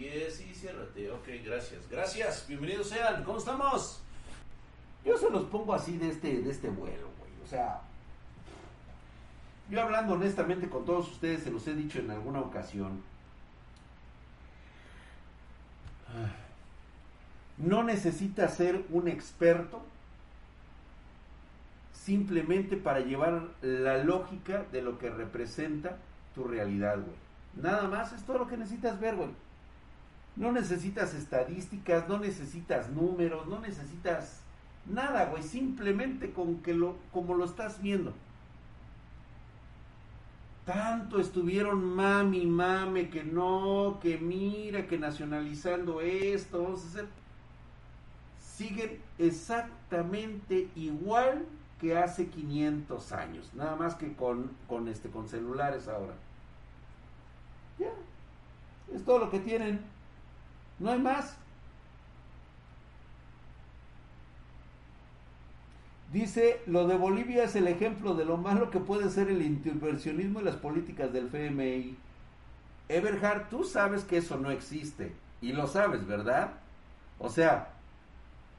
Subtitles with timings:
[0.00, 1.10] Yes, y ciérrate.
[1.10, 1.86] Ok, gracias.
[1.90, 2.46] Gracias.
[2.48, 3.22] Bienvenidos sean.
[3.22, 4.00] ¿Cómo estamos?
[5.04, 7.30] Yo se los pongo así de este, de este vuelo, güey.
[7.44, 7.82] O sea,
[9.68, 13.02] yo hablando honestamente con todos ustedes, se los he dicho en alguna ocasión.
[17.58, 19.82] No necesitas ser un experto
[21.92, 25.98] simplemente para llevar la lógica de lo que representa
[26.34, 27.16] tu realidad, güey.
[27.54, 29.28] Nada más es todo lo que necesitas ver, güey.
[30.36, 34.40] No necesitas estadísticas, no necesitas números, no necesitas
[34.86, 35.42] nada, güey.
[35.42, 38.12] Simplemente con que lo, como lo estás viendo.
[40.64, 47.06] Tanto estuvieron mami, mame, que no, que mira, que nacionalizando esto, vamos a hacer.
[48.40, 51.46] Siguen exactamente igual
[51.80, 56.12] que hace 500 años, nada más que con, con, este, con celulares ahora.
[57.78, 57.90] Ya,
[58.94, 59.80] es todo lo que tienen,
[60.80, 61.36] no hay más.
[66.12, 70.40] Dice, lo de Bolivia es el ejemplo de lo malo que puede ser el intervencionismo
[70.40, 71.96] y las políticas del FMI.
[72.88, 75.12] Eberhard, tú sabes que eso no existe.
[75.40, 76.54] Y lo sabes, ¿verdad?
[77.20, 77.68] O sea,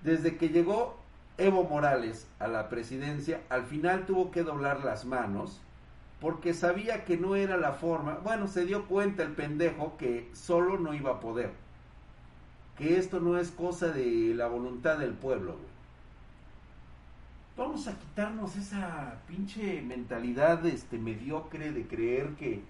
[0.02, 0.98] desde que llegó
[1.38, 5.60] Evo Morales a la presidencia, al final tuvo que doblar las manos
[6.22, 8.20] porque sabía que no era la forma.
[8.24, 11.52] Bueno, se dio cuenta el pendejo que solo no iba a poder.
[12.82, 15.56] Que esto no es cosa de la voluntad del pueblo.
[17.56, 22.64] Vamos a quitarnos esa pinche mentalidad este mediocre de creer que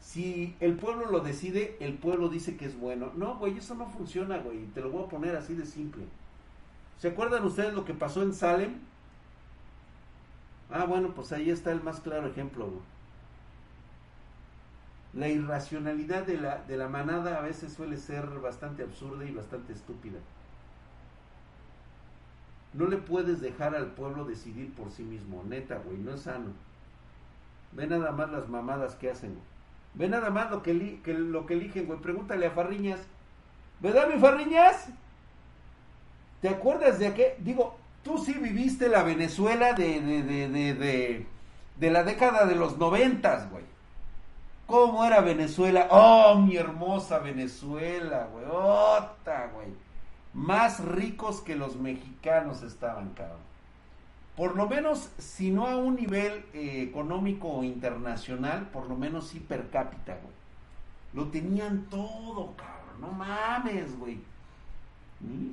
[0.00, 3.12] si el pueblo lo decide, el pueblo dice que es bueno.
[3.14, 4.64] No, güey, eso no funciona, güey.
[4.72, 6.04] Te lo voy a poner así de simple.
[6.98, 8.76] ¿Se acuerdan ustedes lo que pasó en Salem?
[10.70, 12.70] Ah, bueno, pues ahí está el más claro ejemplo.
[15.14, 19.72] La irracionalidad de la, de la manada a veces suele ser bastante absurda y bastante
[19.72, 20.18] estúpida.
[22.72, 26.52] No le puedes dejar al pueblo decidir por sí mismo, neta, güey, no es sano.
[27.72, 29.36] Ve nada más las mamadas que hacen,
[29.94, 32.00] Ve nada más lo que, que, lo que eligen, güey.
[32.00, 33.00] Pregúntale a Farriñas.
[33.80, 34.88] ¿Verdad, mi Farriñas?
[36.40, 37.36] ¿Te acuerdas de qué?
[37.40, 41.26] Digo, tú sí viviste la Venezuela de, de, de, de,
[41.78, 43.64] de la década de los noventas, güey.
[44.72, 45.86] ¿Cómo era Venezuela?
[45.90, 48.46] Oh, mi hermosa Venezuela, güey.
[48.50, 49.68] Ota, güey.
[50.32, 53.36] Más ricos que los mexicanos estaban, cabrón.
[54.34, 59.40] Por lo menos, si no a un nivel eh, económico internacional, por lo menos sí
[59.40, 60.34] per cápita, güey.
[61.12, 62.98] Lo tenían todo, cabrón.
[62.98, 64.20] No mames, güey.
[65.20, 65.50] ¿Mm?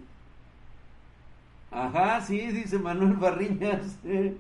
[1.72, 3.98] Ajá, sí, dice Manuel Barriñas.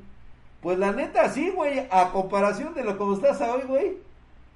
[0.61, 1.87] Pues la neta, sí, güey.
[1.89, 4.08] A comparación de lo como estás hoy, güey.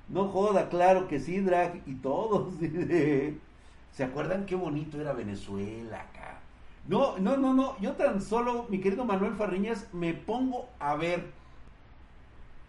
[0.10, 1.82] No joda, claro que sí, Drag.
[1.86, 2.54] Y todos.
[3.94, 6.40] ¿Se acuerdan qué bonito era Venezuela acá?
[6.88, 7.80] No, no, no, no.
[7.80, 11.32] Yo tan solo, mi querido Manuel Farriñas, me pongo a ver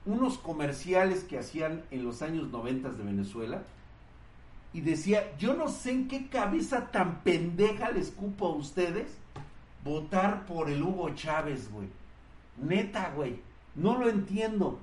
[0.07, 3.63] unos comerciales que hacían en los años 90 de Venezuela.
[4.73, 9.17] Y decía, yo no sé en qué cabeza tan pendeja les cupo a ustedes
[9.85, 11.89] votar por el Hugo Chávez, güey.
[12.61, 13.41] Neta, güey.
[13.75, 14.79] No lo entiendo.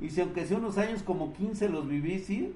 [0.00, 2.54] Y si aunque sea unos años como 15 los viví, sí.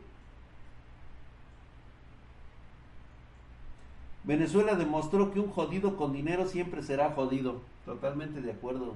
[4.25, 7.61] Venezuela demostró que un jodido con dinero siempre será jodido.
[7.87, 8.95] Totalmente de acuerdo.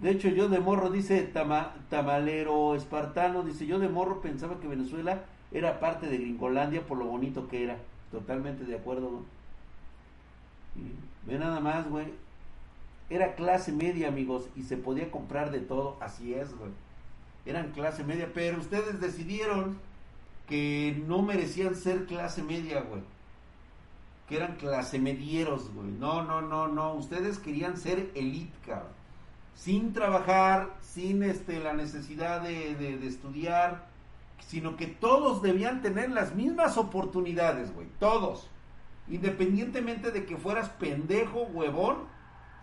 [0.00, 1.22] De hecho, yo de morro, dice
[1.90, 7.06] Tamalero Espartano, dice, yo de morro pensaba que Venezuela era parte de Gringolandia por lo
[7.06, 7.76] bonito que era.
[8.10, 9.22] Totalmente de acuerdo.
[11.26, 12.06] Ve nada más, güey.
[13.10, 15.96] Era clase media, amigos, y se podía comprar de todo.
[16.00, 16.70] Así es, güey.
[17.44, 19.78] Eran clase media, pero ustedes decidieron
[20.48, 23.02] que no merecían ser clase media, güey.
[24.28, 25.88] Que eran clase medieros, güey.
[25.90, 26.94] No, no, no, no.
[26.94, 29.00] Ustedes querían ser elite, cabrón
[29.60, 33.88] sin trabajar, sin este, la necesidad de, de, estudiar,
[34.46, 38.48] sino que todos debían tener las mismas oportunidades, güey, todos,
[39.08, 41.98] independientemente de que fueras pendejo, huevón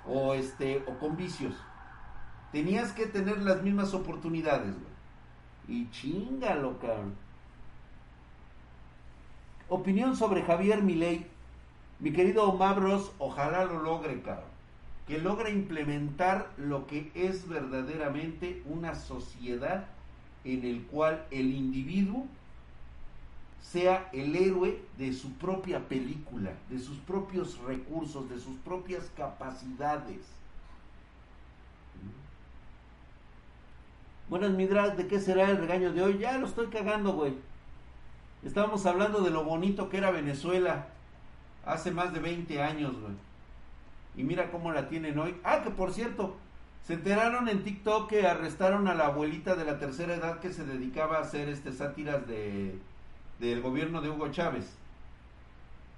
[0.07, 1.55] o este o con vicios.
[2.51, 4.73] Tenías que tener las mismas oportunidades.
[5.67, 7.15] Y chingalo, cabrón.
[9.69, 11.27] Opinión sobre Javier Milei.
[11.99, 14.57] Mi querido Mabros, ojalá lo logre, cabrón
[15.07, 19.87] que logra implementar lo que es verdaderamente una sociedad
[20.43, 22.27] en el cual el individuo
[23.61, 30.21] sea el héroe de su propia película, de sus propios recursos, de sus propias capacidades.
[34.29, 36.17] Buenas, mi drag, ¿de qué será el regaño de hoy?
[36.17, 37.33] Ya lo estoy cagando, güey.
[38.43, 40.87] Estábamos hablando de lo bonito que era Venezuela
[41.65, 43.13] hace más de 20 años, güey.
[44.15, 45.35] Y mira cómo la tienen hoy.
[45.43, 46.35] Ah, que por cierto,
[46.83, 50.65] se enteraron en TikTok que arrestaron a la abuelita de la tercera edad que se
[50.65, 52.79] dedicaba a hacer este sátiras de
[53.39, 54.75] del gobierno de Hugo Chávez,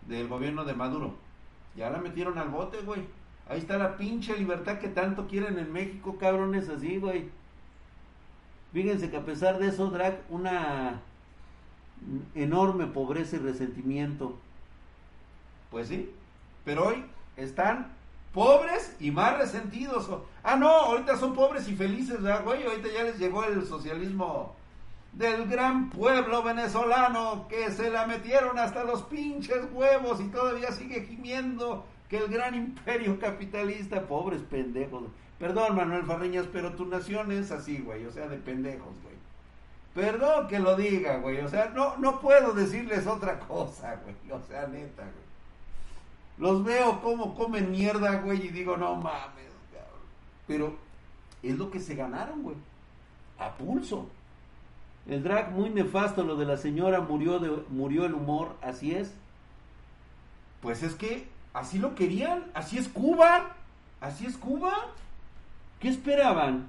[0.07, 1.13] del gobierno de Maduro.
[1.75, 3.01] Ya la metieron al bote, güey.
[3.47, 7.29] Ahí está la pinche libertad que tanto quieren en México, cabrones así, güey.
[8.73, 11.01] Fíjense que a pesar de eso, Drag, una
[12.35, 14.37] enorme pobreza y resentimiento.
[15.71, 16.11] Pues sí,
[16.65, 17.03] pero hoy
[17.37, 17.93] están
[18.33, 20.09] pobres y más resentidos.
[20.43, 22.63] Ah, no, ahorita son pobres y felices, güey?
[22.63, 24.55] Ahorita ya les llegó el socialismo
[25.13, 31.05] del gran pueblo venezolano que se la metieron hasta los pinches huevos y todavía sigue
[31.05, 35.03] gimiendo que el gran imperio capitalista, pobres pendejos.
[35.37, 39.15] Perdón, Manuel Farriñas, pero tu nación es así, güey, o sea, de pendejos, güey.
[39.93, 44.41] Perdón que lo diga, güey, o sea, no, no puedo decirles otra cosa, güey, o
[44.43, 45.29] sea, neta, güey.
[46.37, 50.07] Los veo como comen mierda, güey, y digo, no mames, cabrón.
[50.47, 50.77] Pero
[51.43, 52.55] es lo que se ganaron, güey,
[53.37, 54.09] a pulso.
[55.09, 59.11] El drag muy nefasto, lo de la señora murió, de, murió el humor, así es.
[60.61, 63.55] Pues es que así lo querían, así es Cuba,
[64.01, 64.71] así es Cuba.
[65.79, 66.67] ¿Qué esperaban?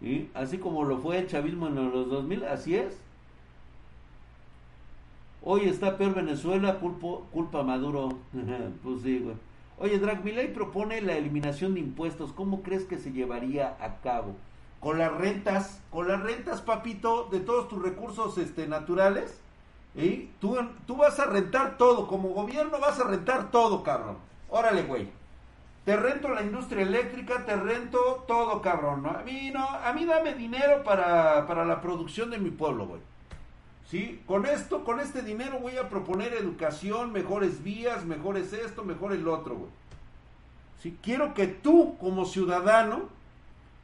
[0.00, 0.30] ¿Y?
[0.32, 2.98] Así como lo fue el chavismo en los 2000, así es.
[5.42, 8.18] Hoy está peor Venezuela, culpo, culpa Maduro.
[8.82, 9.36] pues sí, güey.
[9.78, 12.32] Oye, Drag Milay propone la eliminación de impuestos.
[12.32, 14.34] ¿Cómo crees que se llevaría a cabo?
[14.86, 19.36] Con las rentas, con las rentas, papito, de todos tus recursos este, naturales.
[20.38, 20.56] Tú,
[20.86, 24.16] tú vas a rentar todo, como gobierno vas a rentar todo, cabrón.
[24.48, 25.08] Órale, güey.
[25.84, 29.02] Te rento la industria eléctrica, te rento todo, cabrón.
[29.02, 29.10] ¿no?
[29.10, 33.00] A mí no, a mí dame dinero para, para la producción de mi pueblo, güey.
[33.90, 34.22] ¿Sí?
[34.24, 39.26] Con esto, con este dinero voy a proponer educación, mejores vías, mejores esto, mejor el
[39.26, 39.70] otro, güey.
[41.02, 43.15] Quiero que tú, como ciudadano,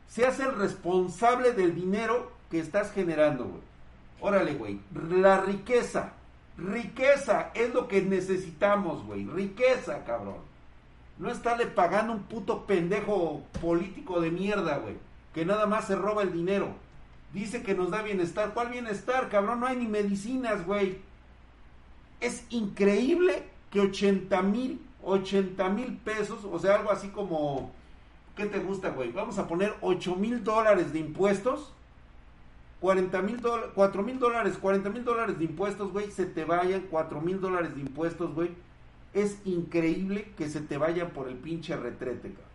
[0.09, 3.63] seas el responsable del dinero que estás generando, güey.
[4.21, 4.81] Órale, güey.
[5.11, 6.13] La riqueza.
[6.57, 9.25] Riqueza es lo que necesitamos, güey.
[9.25, 10.37] Riqueza, cabrón.
[11.19, 14.97] No estarle pagando un puto pendejo político de mierda, güey.
[15.35, 16.69] Que nada más se roba el dinero.
[17.33, 18.53] Dice que nos da bienestar.
[18.55, 19.61] ¿Cuál bienestar, cabrón?
[19.61, 20.99] No hay ni medicinas, güey.
[22.21, 27.73] Es increíble que 80 mil, 80 mil pesos, o sea, algo así como,
[28.37, 29.13] ¿qué te gusta, güey?
[29.13, 31.73] Vamos a poner 8 mil dólares de impuestos
[32.83, 36.83] 40 mil dólares, 4 mil dólares, 40 mil dólares de impuestos, güey, se te vayan
[36.91, 38.51] 4 mil dólares de impuestos, güey.
[39.15, 42.53] Es increíble que se te vayan por el pinche retrete, cabrón.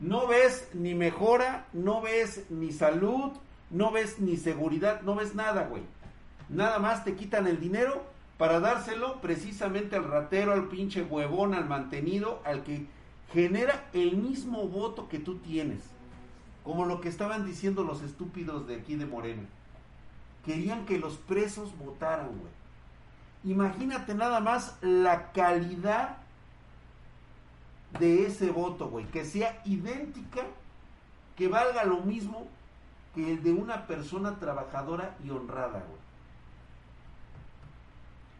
[0.00, 3.30] No ves ni mejora, no ves ni salud,
[3.70, 5.84] no ves ni seguridad, no ves nada, güey.
[6.48, 8.02] Nada más te quitan el dinero
[8.36, 12.86] para dárselo precisamente al ratero, al pinche huevón, al mantenido, al que
[13.32, 15.80] genera el mismo voto que tú tienes.
[16.64, 19.42] Como lo que estaban diciendo los estúpidos de aquí de Morena.
[20.44, 22.52] Querían que los presos votaran, güey.
[23.44, 26.18] Imagínate nada más la calidad
[27.98, 29.06] de ese voto, güey.
[29.06, 30.42] Que sea idéntica,
[31.36, 32.48] que valga lo mismo
[33.14, 36.06] que el de una persona trabajadora y honrada, güey.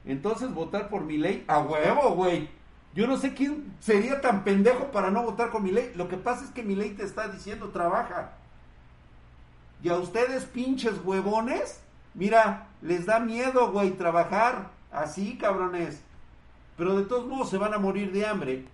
[0.04, 2.48] Entonces votar por mi ley a huevo, güey.
[2.96, 5.92] Yo no sé quién sería tan pendejo para no votar con mi ley.
[5.96, 8.32] Lo que pasa es que mi ley te está diciendo trabaja.
[9.82, 11.82] Y a ustedes pinches huevones,
[12.14, 14.70] mira, les da miedo, güey, trabajar.
[14.90, 16.00] Así, cabrones.
[16.78, 18.64] Pero de todos modos se van a morir de hambre.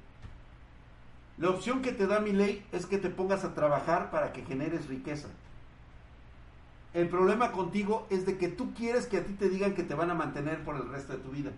[1.37, 4.45] La opción que te da mi ley es que te pongas a trabajar para que
[4.45, 5.27] generes riqueza.
[6.95, 9.97] El problema contigo es de que tú quieres que a ti te digan que te
[9.97, 11.51] van a mantener por el resto de tu vida.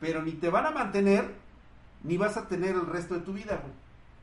[0.00, 1.45] Pero ni te van a mantener
[2.02, 3.62] ni vas a tener el resto de tu vida.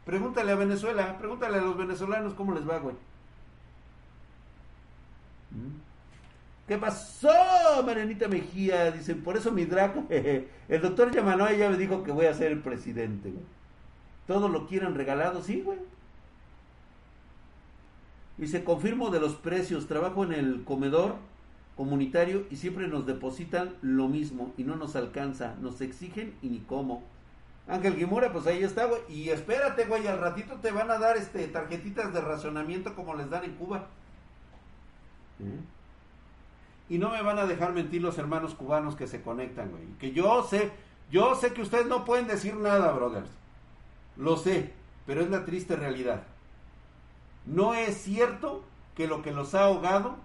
[0.05, 2.95] Pregúntale a Venezuela, pregúntale a los venezolanos cómo les va, güey.
[5.51, 5.83] ¿Mm?
[6.67, 8.91] ¿Qué pasó, Marianita Mejía?
[8.91, 12.51] Dicen, por eso mi Draco, el doctor Yamanoa ya me dijo que voy a ser
[12.51, 13.43] el presidente, güey.
[14.27, 15.79] Todo lo quieren regalado, sí, güey.
[18.37, 21.15] Dice, confirmo de los precios, trabajo en el comedor
[21.75, 26.59] comunitario y siempre nos depositan lo mismo y no nos alcanza, nos exigen y ni
[26.59, 27.03] cómo.
[27.67, 29.01] Ángel Guimura, pues ahí está, güey.
[29.07, 33.29] Y espérate, güey, al ratito te van a dar este tarjetitas de racionamiento como les
[33.29, 33.87] dan en Cuba.
[36.89, 39.83] Y no me van a dejar mentir los hermanos cubanos que se conectan, güey.
[39.99, 40.71] Que yo sé,
[41.09, 43.29] yo sé que ustedes no pueden decir nada, brothers.
[44.17, 44.73] Lo sé,
[45.05, 46.23] pero es la triste realidad.
[47.45, 48.63] No es cierto
[48.95, 50.17] que lo que los ha ahogado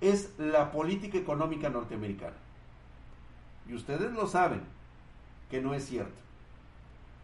[0.00, 2.36] es la política económica norteamericana.
[3.68, 4.60] Y ustedes lo saben
[5.50, 6.25] que no es cierto.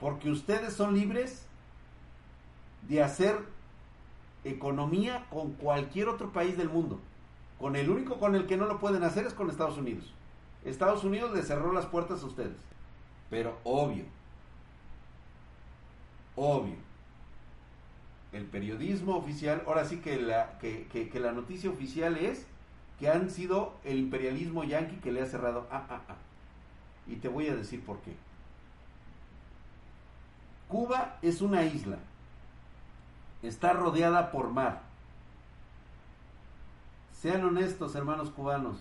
[0.02, 1.46] Porque ustedes son libres
[2.88, 3.38] de hacer
[4.42, 6.98] economía con cualquier otro país del mundo.
[7.60, 10.12] Con el único con el que no lo pueden hacer es con Estados Unidos.
[10.64, 12.56] Estados Unidos les cerró las puertas a ustedes.
[13.30, 14.04] Pero obvio,
[16.34, 16.74] obvio,
[18.32, 22.44] el periodismo oficial, ahora sí que la, que, que, la noticia oficial es
[22.98, 25.68] que han sido el imperialismo yanqui que le ha cerrado.
[25.70, 26.16] Ah, ah, ah.
[27.06, 28.16] Y te voy a decir por qué.
[30.72, 31.98] Cuba es una isla.
[33.42, 34.80] Está rodeada por mar.
[37.12, 38.78] Sean honestos, hermanos cubanos,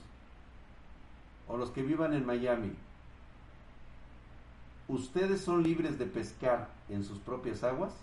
[1.50, 2.74] o los que vivan en Miami.
[4.88, 7.94] ¿Ustedes son libres de pescar en sus propias aguas?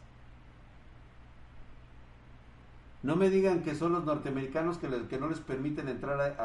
[3.02, 6.37] No me digan que son los norteamericanos que, que no les permiten entrar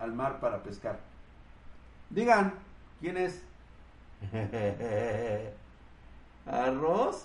[0.00, 0.98] al mar para pescar.
[2.10, 2.54] Digan,
[3.00, 3.40] ¿quién es?
[6.66, 7.24] ¿Arroz?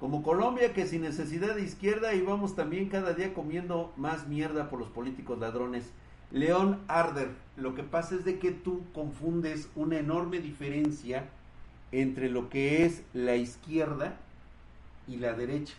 [0.00, 4.68] Como Colombia que sin necesidad de izquierda y vamos también cada día comiendo más mierda
[4.68, 5.90] por los políticos ladrones.
[6.30, 11.28] León Arder, lo que pasa es de que tú confundes una enorme diferencia
[11.92, 14.16] entre lo que es la izquierda
[15.06, 15.74] y la derecha.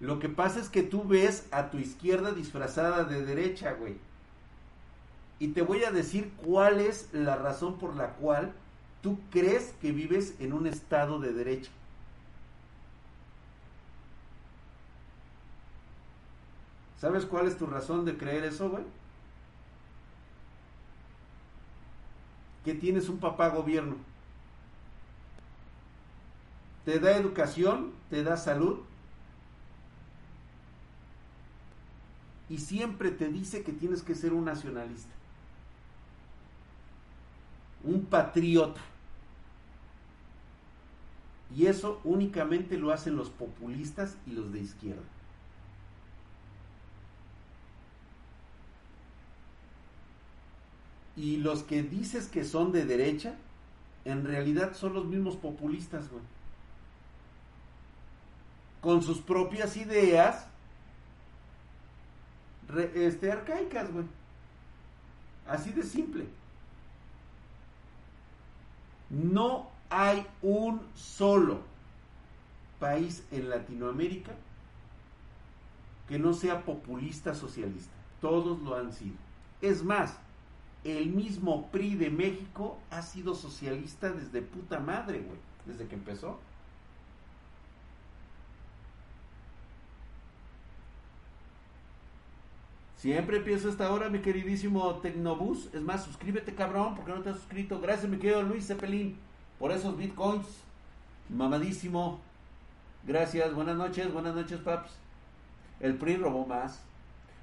[0.00, 3.96] Lo que pasa es que tú ves a tu izquierda disfrazada de derecha, güey.
[5.38, 8.52] Y te voy a decir cuál es la razón por la cual
[9.02, 11.70] tú crees que vives en un estado de derecha.
[17.00, 18.82] ¿Sabes cuál es tu razón de creer eso, güey?
[22.64, 23.96] Que tienes un papá gobierno
[26.88, 28.78] te da educación, te da salud
[32.48, 35.12] y siempre te dice que tienes que ser un nacionalista,
[37.84, 38.80] un patriota.
[41.56, 45.02] Y eso únicamente lo hacen los populistas y los de izquierda.
[51.16, 53.34] Y los que dices que son de derecha,
[54.04, 56.22] en realidad son los mismos populistas, güey
[58.80, 60.46] con sus propias ideas
[62.94, 64.04] este, arcaicas, güey.
[65.46, 66.26] Así de simple.
[69.10, 71.60] No hay un solo
[72.78, 74.32] país en Latinoamérica
[76.08, 77.92] que no sea populista socialista.
[78.20, 79.16] Todos lo han sido.
[79.60, 80.16] Es más,
[80.84, 85.38] el mismo PRI de México ha sido socialista desde puta madre, güey.
[85.66, 86.38] Desde que empezó.
[92.98, 95.72] Siempre empiezo esta hora, mi queridísimo Tecnobus.
[95.72, 97.80] Es más, suscríbete, cabrón, porque no te has suscrito.
[97.80, 99.16] Gracias, mi querido Luis Cepelín,
[99.60, 100.46] por esos bitcoins.
[101.28, 102.18] Mamadísimo.
[103.06, 104.98] Gracias, buenas noches, buenas noches, paps.
[105.78, 106.82] El PRI robó más.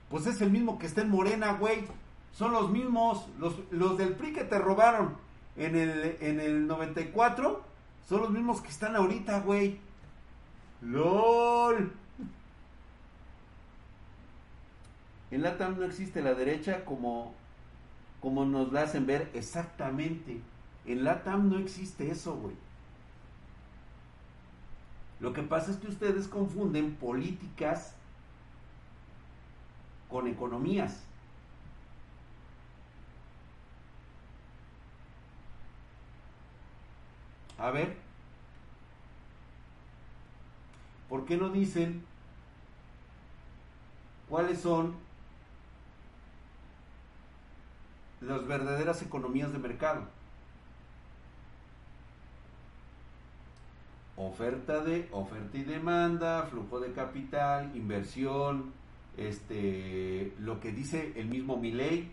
[0.10, 1.86] Pues es el mismo que está en Morena, güey.
[2.34, 5.16] Son los mismos, los, los del PRI que te robaron
[5.56, 7.64] en el, en el 94,
[8.10, 9.80] son los mismos que están ahorita, güey.
[10.82, 11.94] LOL.
[15.32, 17.34] En LATAM no existe la derecha como,
[18.22, 20.40] como nos la hacen ver exactamente.
[20.86, 22.56] En LATAM no existe eso, güey.
[25.20, 27.96] Lo que pasa es que ustedes confunden políticas
[30.10, 31.02] con economías.
[37.58, 37.96] A ver,
[41.10, 42.04] ¿por qué no dicen
[44.30, 45.05] cuáles son
[48.26, 50.04] las verdaderas economías de mercado.
[54.18, 58.72] Oferta de oferta y demanda, flujo de capital, inversión,
[59.18, 62.10] este, lo que dice el mismo Milei,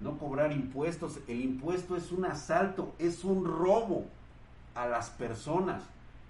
[0.00, 1.20] no cobrar impuestos.
[1.28, 4.06] El impuesto es un asalto, es un robo
[4.74, 5.82] a las personas.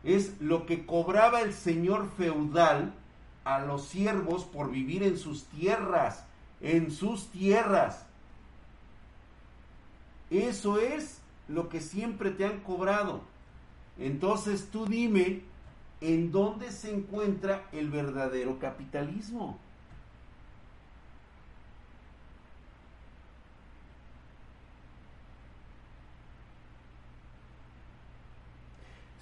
[0.03, 2.93] Es lo que cobraba el señor feudal
[3.45, 6.26] a los siervos por vivir en sus tierras
[6.61, 8.07] en sus tierras.
[10.31, 13.21] Eso es lo que siempre te han cobrado.
[13.99, 15.43] Entonces tú dime
[16.01, 19.59] en dónde se encuentra el verdadero capitalismo.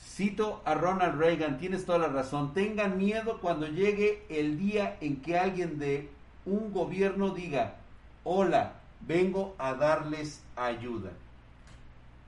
[0.01, 2.55] Cito a Ronald Reagan, tienes toda la razón.
[2.55, 6.09] Tengan miedo cuando llegue el día en que alguien de
[6.47, 7.77] un gobierno diga,
[8.25, 11.11] hola, vengo a darles ayuda.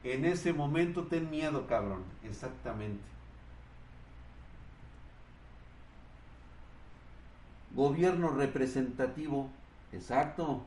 [0.05, 2.05] En ese momento ten miedo, cabrón.
[2.25, 3.03] Exactamente.
[7.75, 9.51] Gobierno representativo.
[9.93, 10.63] Exacto.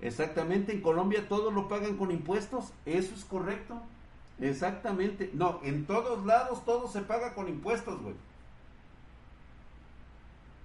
[0.00, 3.80] Exactamente, en Colombia todo lo pagan con impuestos, eso es correcto.
[4.40, 8.14] Exactamente, no, en todos lados todo se paga con impuestos, güey.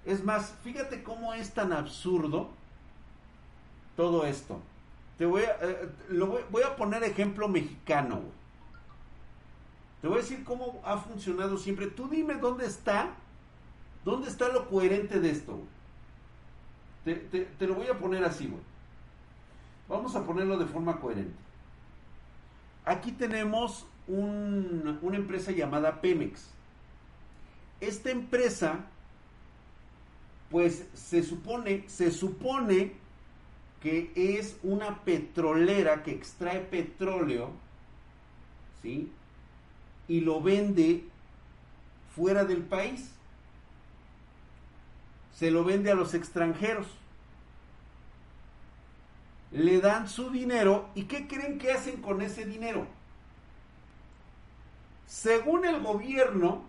[0.06, 2.50] Es más, fíjate cómo es tan absurdo
[3.96, 4.60] todo esto.
[5.18, 8.40] Te voy a, eh, lo voy, a poner ejemplo mexicano, güey.
[10.02, 11.88] Te voy a decir cómo ha funcionado siempre.
[11.88, 13.12] Tú dime dónde está,
[14.04, 15.60] dónde está lo coherente de esto,
[17.04, 18.64] Te, te lo voy a poner así, güey.
[19.90, 21.49] Vamos a ponerlo de forma coherente.
[22.90, 26.50] Aquí tenemos una empresa llamada Pemex.
[27.80, 28.80] Esta empresa,
[30.50, 32.94] pues se supone, se supone
[33.84, 37.52] que es una petrolera que extrae petróleo,
[38.82, 39.12] ¿sí?
[40.08, 41.04] Y lo vende
[42.16, 43.12] fuera del país.
[45.36, 46.88] Se lo vende a los extranjeros
[49.52, 52.88] le dan su dinero y ¿qué creen que hacen con ese dinero?
[55.08, 56.64] Según el gobierno,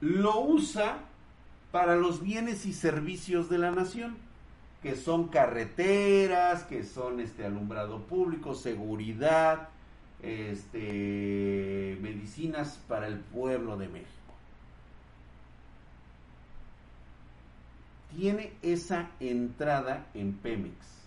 [0.00, 0.98] lo usa
[1.70, 4.18] para los bienes y servicios de la nación,
[4.82, 9.70] que son carreteras, que son este alumbrado público, seguridad,
[10.20, 14.10] este medicinas para el pueblo de México.
[18.14, 21.01] Tiene esa entrada en Pemex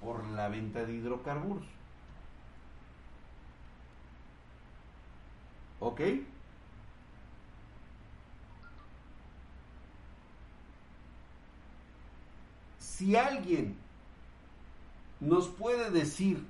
[0.00, 1.66] por la venta de hidrocarburos.
[5.80, 6.00] ¿Ok?
[12.78, 13.76] Si alguien
[15.20, 16.44] nos puede decir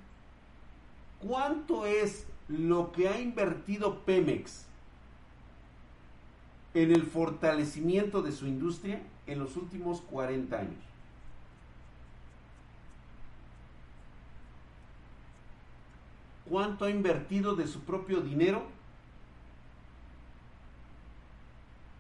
[1.20, 4.66] cuánto es lo que ha invertido Pemex
[6.74, 10.89] en el fortalecimiento de su industria en los últimos 40 años.
[16.50, 18.64] Cuánto ha invertido de su propio dinero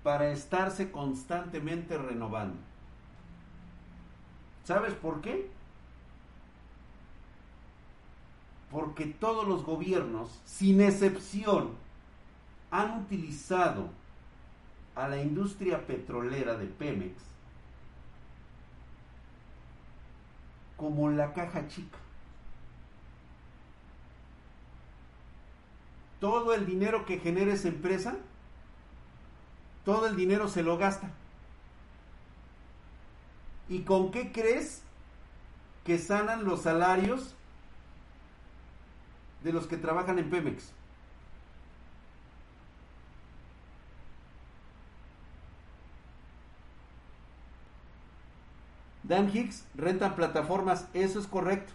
[0.02, 2.56] para estarse constantemente renovando.
[4.64, 5.48] ¿Sabes por qué?
[8.72, 11.70] Porque todos los gobiernos, sin excepción,
[12.72, 13.88] han utilizado
[14.96, 17.14] a la industria petrolera de Pemex
[20.76, 21.98] como la caja chica.
[26.20, 28.16] Todo el dinero que genera esa empresa,
[29.84, 31.10] todo el dinero se lo gasta.
[33.68, 34.82] ¿Y con qué crees
[35.84, 37.34] que sanan los salarios
[39.42, 40.72] de los que trabajan en Pemex?
[49.02, 51.72] Dan Hicks renta plataformas, eso es correcto.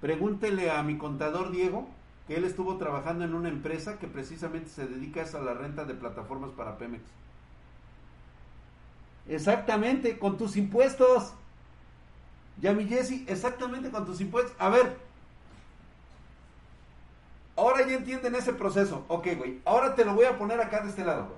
[0.00, 1.88] Pregúntele a mi contador Diego
[2.28, 5.94] que él estuvo trabajando en una empresa que precisamente se dedica a la renta de
[5.94, 7.02] plataformas para Pemex.
[9.26, 11.32] Exactamente, con tus impuestos.
[12.60, 14.54] Ya mi Jesse, exactamente con tus impuestos.
[14.58, 14.98] A ver.
[17.56, 19.06] Ahora ya entienden ese proceso.
[19.08, 19.62] Ok, güey.
[19.64, 21.34] Ahora te lo voy a poner acá de este lado.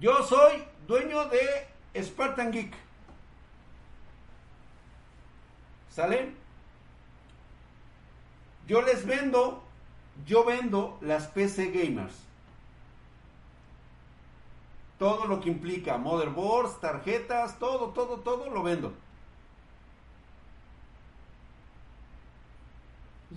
[0.00, 2.74] Yo soy dueño de Spartan Geek.
[5.88, 6.43] ¿Sale?
[8.66, 9.62] Yo les vendo,
[10.26, 12.14] yo vendo las PC gamers.
[14.98, 18.94] Todo lo que implica motherboards, tarjetas, todo, todo, todo lo vendo.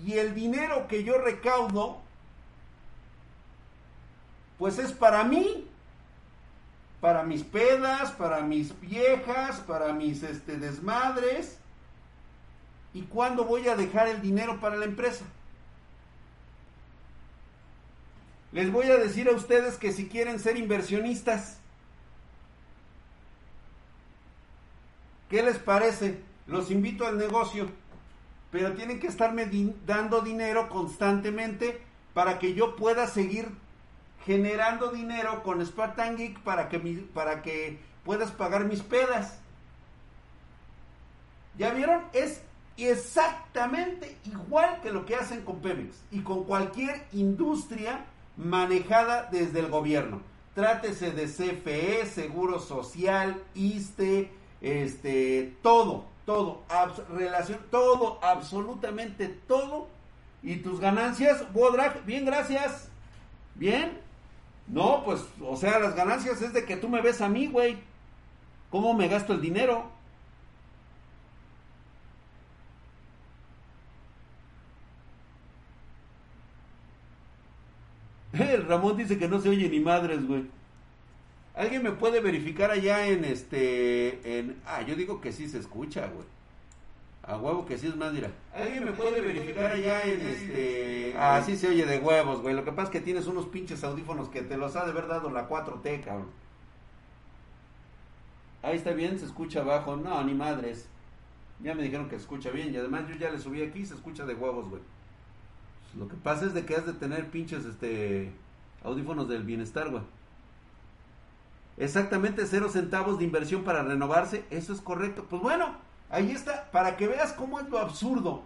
[0.06, 1.98] Y el dinero que yo recaudo,
[4.60, 5.68] pues es para mí,
[7.02, 11.60] para mis pedas, para mis viejas, para mis este, desmadres
[12.94, 15.26] ¿Y cuándo voy a dejar el dinero para la empresa?
[18.52, 21.58] Les voy a decir a ustedes que si quieren ser inversionistas,
[25.30, 26.22] ¿qué les parece?
[26.48, 27.70] Los invito al negocio,
[28.52, 29.50] pero tienen que estarme
[29.86, 31.82] dando dinero constantemente
[32.14, 33.50] para que yo pueda seguir
[34.26, 36.80] generando dinero con Spartan Geek para que,
[37.14, 39.40] para que puedas pagar mis pedas.
[41.58, 42.04] ¿Ya vieron?
[42.14, 42.42] Es
[42.86, 48.06] exactamente igual que lo que hacen con Pemex y con cualquier industria
[48.38, 50.22] manejada desde el gobierno.
[50.54, 56.64] Trátese de CFE, Seguro Social, ISTE, este, todo, todo,
[57.14, 59.88] relación, todo, absolutamente todo.
[60.44, 62.06] ¿Y tus ganancias, Wodrack?
[62.06, 62.90] Bien, gracias.
[63.56, 64.00] Bien.
[64.68, 67.78] No, pues, o sea, las ganancias es de que tú me ves a mí, güey.
[68.70, 69.90] ¿Cómo me gasto el dinero?
[78.68, 80.46] Ramón dice que no se oye ni madres, güey.
[81.56, 84.40] ¿Alguien me puede verificar allá en este...
[84.40, 84.62] En...
[84.66, 86.26] Ah, yo digo que sí se escucha, güey.
[87.24, 88.32] A huevo que sí es más, mira.
[88.54, 91.16] ¿Alguien me puede verificar allá en este...
[91.18, 92.56] Ah, sí se oye de huevos, güey.
[92.56, 95.08] Lo que pasa es que tienes unos pinches audífonos que te los ha de haber
[95.08, 96.30] dado la 4T, cabrón.
[98.62, 99.98] Ahí está bien, se escucha abajo.
[99.98, 100.88] No, ni madres.
[101.62, 102.72] Ya me dijeron que se escucha bien.
[102.74, 104.82] Y además yo ya le subí aquí, se escucha de huevos, güey.
[105.98, 108.32] Lo que pasa es de que has de tener pinches este
[108.84, 110.04] audífonos del bienestar, güey.
[111.78, 115.26] Exactamente cero centavos de inversión para renovarse, eso es correcto.
[115.30, 115.76] Pues bueno,
[116.10, 118.44] ahí está, para que veas cómo es lo absurdo.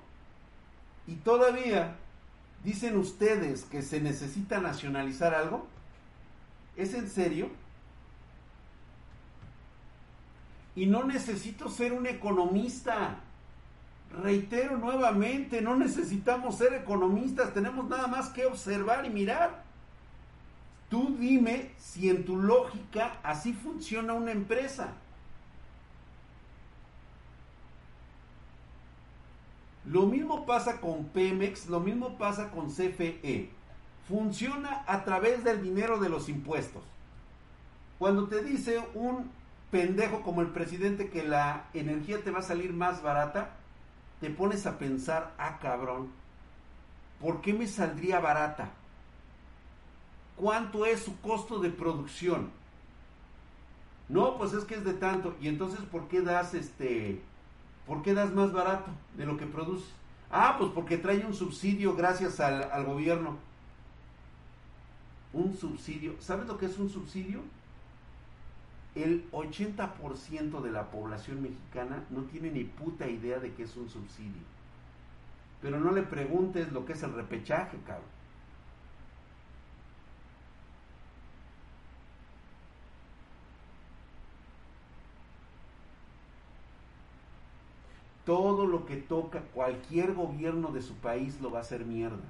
[1.08, 1.96] Y todavía
[2.64, 5.68] dicen ustedes que se necesita nacionalizar algo.
[6.78, 7.50] ¿Es en serio?
[10.76, 13.18] Y no necesito ser un economista.
[14.19, 19.63] Reitero nuevamente, no necesitamos ser economistas, tenemos nada más que observar y mirar.
[20.89, 24.89] Tú dime si en tu lógica así funciona una empresa.
[29.86, 33.50] Lo mismo pasa con Pemex, lo mismo pasa con CFE.
[34.08, 36.84] Funciona a través del dinero de los impuestos.
[37.97, 39.32] Cuando te dice un
[39.71, 43.56] pendejo como el presidente que la energía te va a salir más barata,
[44.21, 46.10] te pones a pensar, ah cabrón,
[47.19, 48.69] ¿por qué me saldría barata?
[50.36, 52.51] ¿Cuánto es su costo de producción?
[54.07, 55.36] No, pues es que es de tanto.
[55.41, 57.21] Y entonces, ¿por qué das este,
[57.88, 59.89] por qué das más barato de lo que produces?
[60.29, 63.38] Ah, pues porque trae un subsidio gracias al, al gobierno.
[65.34, 66.15] Un subsidio.
[66.19, 67.41] ¿Sabes lo que es un subsidio?
[68.95, 73.89] El 80% de la población mexicana no tiene ni puta idea de qué es un
[73.89, 74.43] subsidio.
[75.62, 78.10] Pero no le preguntes lo que es el repechaje, cabrón.
[88.25, 92.23] Todo lo que toca cualquier gobierno de su país lo va a hacer mierda.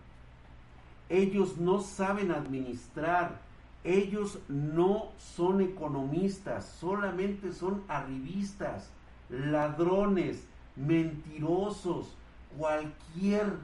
[1.10, 3.42] Ellos no saben administrar
[3.84, 8.90] ellos no son economistas, solamente son arribistas,
[9.30, 10.44] ladrones,
[10.76, 12.16] mentirosos,
[12.58, 13.58] cualquier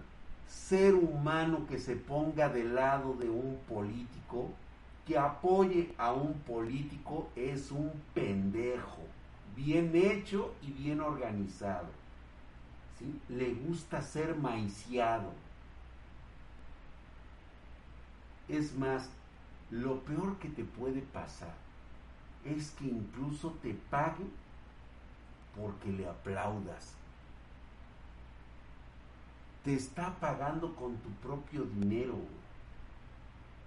[0.48, 4.50] ser humano que se ponga del lado de un político,
[5.06, 9.04] que apoye a un político, es un pendejo,
[9.56, 11.88] bien hecho y bien organizado.
[12.98, 13.20] ¿sí?
[13.30, 15.32] Le gusta ser maiciado.
[18.50, 19.10] Es más,
[19.70, 21.54] lo peor que te puede pasar
[22.46, 24.26] es que incluso te pague
[25.56, 26.94] porque le aplaudas.
[29.66, 32.16] Te está pagando con tu propio dinero.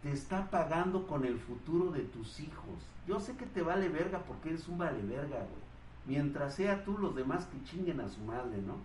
[0.02, 2.78] Te está pagando con el futuro de tus hijos.
[3.06, 5.70] Yo sé que te vale verga porque eres un vale verga, güey.
[6.06, 8.76] Mientras sea tú, los demás que chinguen a su madre, ¿no?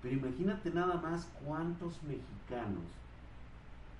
[0.00, 2.84] Pero imagínate nada más cuántos mexicanos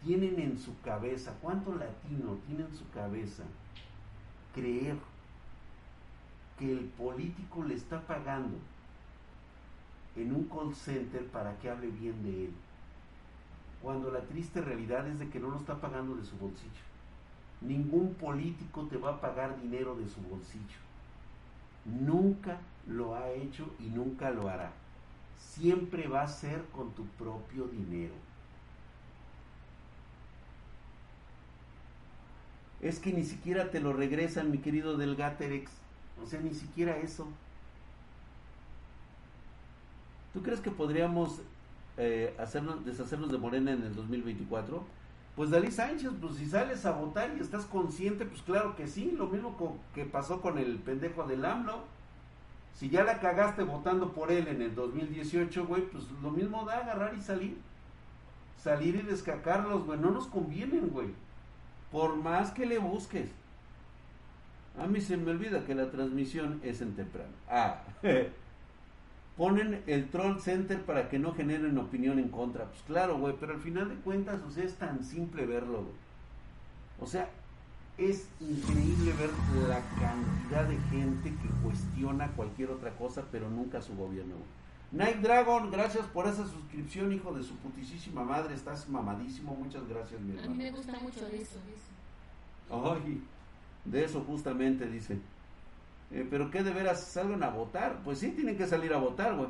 [0.04, 3.44] tienen en su cabeza, cuánto latino tiene en su cabeza
[4.54, 4.96] creer
[6.58, 8.56] que el político le está pagando
[10.16, 12.52] en un call center para que hable bien de él,
[13.82, 16.70] cuando la triste realidad es de que no lo está pagando de su bolsillo.
[17.60, 20.78] Ningún político te va a pagar dinero de su bolsillo.
[21.84, 24.72] Nunca lo ha hecho y nunca lo hará.
[25.38, 28.14] Siempre va a ser con tu propio dinero.
[32.82, 35.70] Es que ni siquiera te lo regresan, mi querido Delgaterex.
[36.22, 37.28] O sea, ni siquiera eso.
[40.34, 41.40] ¿Tú crees que podríamos
[41.96, 44.82] eh, hacernos, deshacernos de Morena en el 2024?
[45.36, 49.14] Pues Dalí Sánchez, pues si sales a votar y estás consciente, pues claro que sí,
[49.16, 51.84] lo mismo que pasó con el pendejo del AMLO.
[52.74, 56.78] Si ya la cagaste votando por él en el 2018, güey, pues lo mismo da
[56.78, 57.56] agarrar y salir.
[58.58, 61.08] Salir y descacarlos, güey, no nos convienen, güey
[61.92, 63.28] por más que le busques.
[64.78, 67.32] A mí se me olvida que la transmisión es en temprano.
[67.48, 67.82] Ah,
[69.36, 72.64] ponen el troll center para que no generen opinión en contra.
[72.64, 75.94] Pues claro, güey, pero al final de cuentas, o sea, es tan simple verlo, güey.
[77.00, 77.28] O sea,
[77.98, 79.30] es increíble ver
[79.68, 84.36] la cantidad de gente que cuestiona cualquier otra cosa, pero nunca su gobierno.
[84.92, 88.54] Night Dragon, gracias por esa suscripción, hijo de su putisísima madre.
[88.54, 89.54] Estás mamadísimo.
[89.54, 90.52] Muchas gracias, mi hermano.
[90.52, 91.58] A mí me gusta mucho de eso.
[92.70, 93.22] Ay,
[93.86, 95.18] de eso justamente dice.
[96.10, 98.00] Eh, pero que de veras salgan a votar.
[98.04, 99.48] Pues sí, tienen que salir a votar, güey.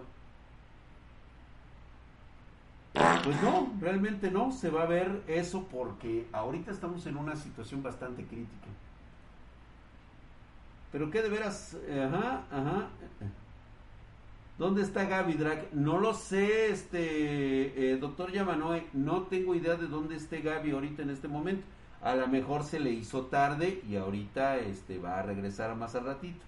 [3.25, 7.83] Pues no, realmente no, se va a ver eso porque ahorita estamos en una situación
[7.83, 8.69] bastante crítica.
[10.93, 12.89] Pero que de veras, ajá, ajá.
[14.63, 15.75] ¿Dónde está Gaby Drag?
[15.75, 21.03] No lo sé, este, eh, doctor Yamanoe, no tengo idea de dónde esté Gaby ahorita
[21.03, 21.65] en este momento.
[22.01, 26.05] A lo mejor se le hizo tarde y ahorita este, va a regresar más al
[26.05, 26.39] ratito.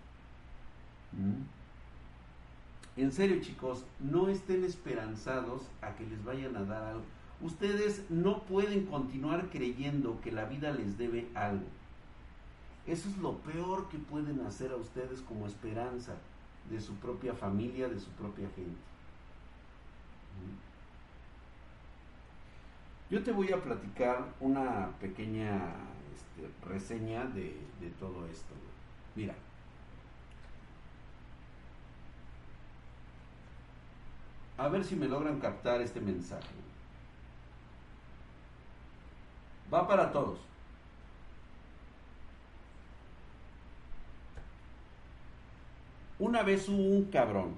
[1.10, 3.00] ¿Mm?
[3.00, 7.02] En serio, chicos, no estén esperanzados a que les vayan a dar algo.
[7.40, 11.66] Ustedes no pueden continuar creyendo que la vida les debe algo.
[12.86, 16.14] Eso es lo peor que pueden hacer a ustedes como esperanza
[16.70, 18.78] de su propia familia, de su propia gente.
[23.10, 25.72] Yo te voy a platicar una pequeña
[26.14, 27.54] este, reseña de
[28.00, 28.54] todo esto.
[29.14, 29.34] Mira,
[34.56, 36.54] A ver si me logran captar este mensaje.
[39.72, 40.38] Va para todos.
[46.18, 47.54] Una vez hubo un cabrón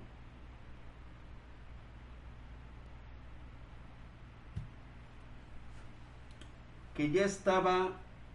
[6.97, 7.91] que ya estaba,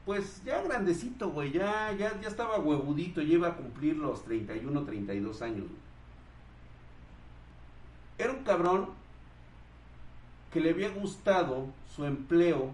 [0.05, 4.83] pues ya grandecito, güey, ya, ya, ya estaba huevudito, ya iba a cumplir los 31,
[4.83, 5.65] 32 años.
[8.19, 8.89] Era un cabrón
[10.53, 12.69] que le había gustado su empleo,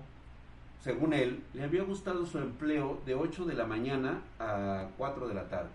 [0.83, 5.33] según él, le había gustado su empleo de 8 de la mañana a 4 de
[5.33, 5.69] la tarde.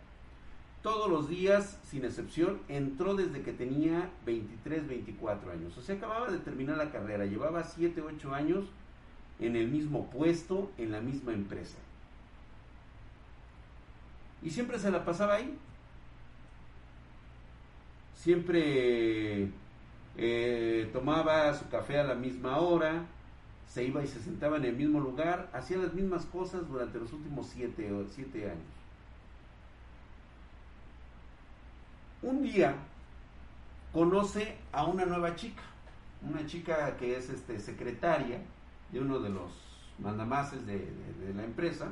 [0.82, 5.78] Todos los días, sin excepción, entró desde que tenía 23, 24 años.
[5.78, 8.64] O sea, acababa de terminar la carrera, llevaba 7, 8 años
[9.38, 11.78] en el mismo puesto, en la misma empresa.
[14.42, 15.56] Y siempre se la pasaba ahí.
[18.16, 19.50] Siempre
[20.16, 23.06] eh, tomaba su café a la misma hora,
[23.68, 27.12] se iba y se sentaba en el mismo lugar, hacía las mismas cosas durante los
[27.12, 28.81] últimos siete, siete años.
[32.22, 32.74] Un día
[33.92, 35.62] conoce a una nueva chica,
[36.22, 38.40] una chica que es este, secretaria
[38.92, 39.50] de uno de los
[39.98, 41.88] mandamases de, de la empresa,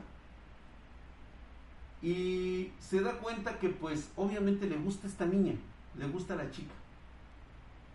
[2.03, 5.55] y se da cuenta que pues obviamente le gusta esta niña,
[5.99, 6.73] le gusta la chica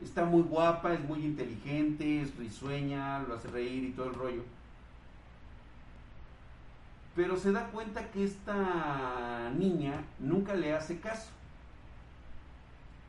[0.02, 4.44] está muy guapa, es muy inteligente, es risueña, lo hace reír y todo el rollo.
[7.16, 11.30] Pero se da cuenta que esta niña nunca le hace caso.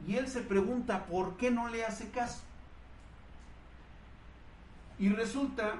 [0.06, 2.42] Y él se pregunta por qué no le hace caso.
[4.98, 5.74] Y resulta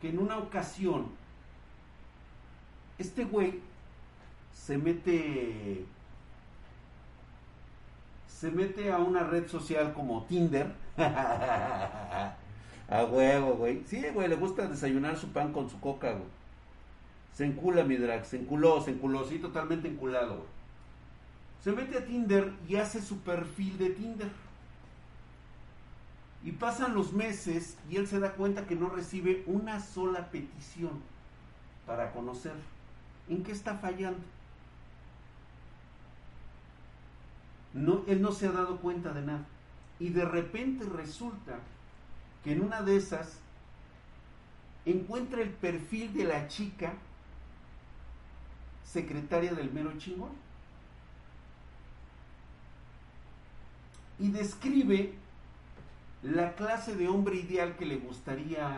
[0.00, 1.06] que en una ocasión
[2.98, 3.60] este güey
[4.52, 5.84] se mete
[8.26, 10.72] se mete a una red social como Tinder.
[10.96, 12.34] a
[13.04, 13.82] huevo, güey.
[13.86, 16.28] Sí, güey, le gusta desayunar su pan con su coca, güey.
[17.32, 20.57] Se encula mi drag, se enculó, se enculó, sí, totalmente enculado, güey.
[21.62, 24.30] Se mete a Tinder y hace su perfil de Tinder.
[26.44, 31.00] Y pasan los meses y él se da cuenta que no recibe una sola petición
[31.86, 32.54] para conocer.
[33.28, 34.20] ¿En qué está fallando?
[37.74, 39.44] No, él no se ha dado cuenta de nada.
[39.98, 41.58] Y de repente resulta
[42.44, 43.40] que en una de esas
[44.84, 46.94] encuentra el perfil de la chica
[48.84, 50.30] secretaria del mero chingón.
[54.20, 55.14] Y describe
[56.22, 58.68] la clase de hombre ideal que le gustaría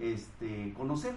[0.00, 1.14] este, conocer.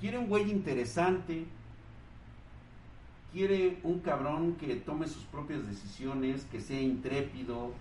[0.00, 1.46] Quiere un güey interesante.
[3.32, 7.72] Quiere un cabrón que tome sus propias decisiones, que sea intrépido,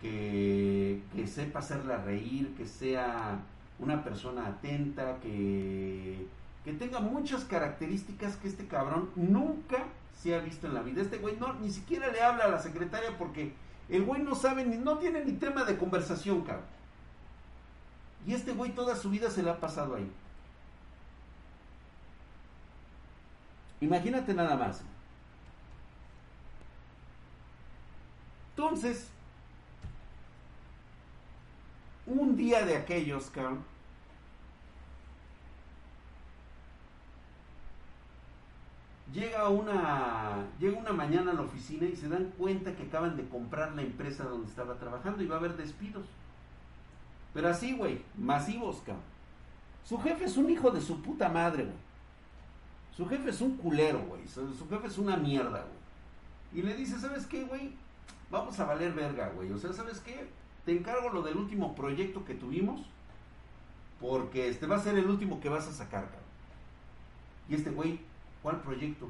[0.00, 3.40] que, que sepa hacerla reír, que sea
[3.78, 6.26] una persona atenta, que,
[6.68, 9.86] que tenga muchas características que este cabrón nunca
[10.22, 11.00] se ha visto en la vida.
[11.00, 13.54] Este güey no, ni siquiera le habla a la secretaria porque
[13.88, 16.66] el güey no sabe, ni, no tiene ni tema de conversación, cabrón.
[18.26, 20.12] Y este güey toda su vida se le ha pasado ahí.
[23.80, 24.82] Imagínate nada más.
[28.50, 29.08] Entonces,
[32.04, 33.64] un día de aquellos, cabrón,
[39.12, 43.28] llega una, llega una mañana a la oficina y se dan cuenta que acaban de
[43.28, 46.06] comprar la empresa donde estaba trabajando y va a haber despidos.
[47.34, 49.02] Pero así, güey, masivos, cabrón.
[49.84, 51.76] Su jefe es un hijo de su puta madre, güey.
[52.94, 54.26] Su jefe es un culero, güey.
[54.26, 55.78] Su, su, jefe es una mierda, güey.
[56.52, 57.72] Y le dice, ¿sabes qué, güey?
[58.30, 59.50] Vamos a valer verga, güey.
[59.52, 60.28] O sea, ¿sabes qué?
[60.64, 62.82] Te encargo lo del último proyecto que tuvimos.
[64.00, 66.28] Porque este va a ser el último que vas a sacar, cabrón.
[67.48, 68.00] Y este güey
[68.42, 69.08] ¿Cuál proyecto?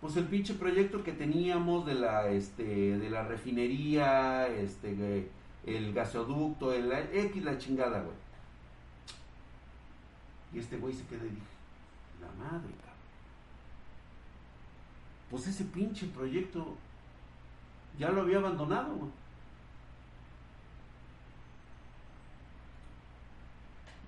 [0.00, 5.30] Pues el pinche proyecto que teníamos de la, este, de la refinería, este,
[5.64, 8.16] el gasoducto, el X la chingada, güey.
[10.52, 11.46] Y este güey se queda y dije,
[12.20, 12.92] la madre, cabrón.
[15.30, 16.76] Pues ese pinche proyecto
[17.98, 19.10] ya lo había abandonado, güey.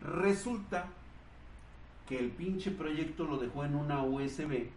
[0.02, 0.86] Resulta
[2.08, 4.68] que el pinche proyecto lo dejó en una USB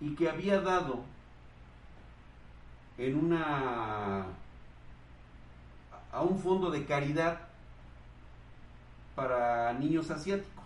[0.00, 1.04] y que había dado
[2.98, 4.26] en una
[6.12, 7.40] a un fondo de caridad
[9.14, 10.64] para niños asiáticos.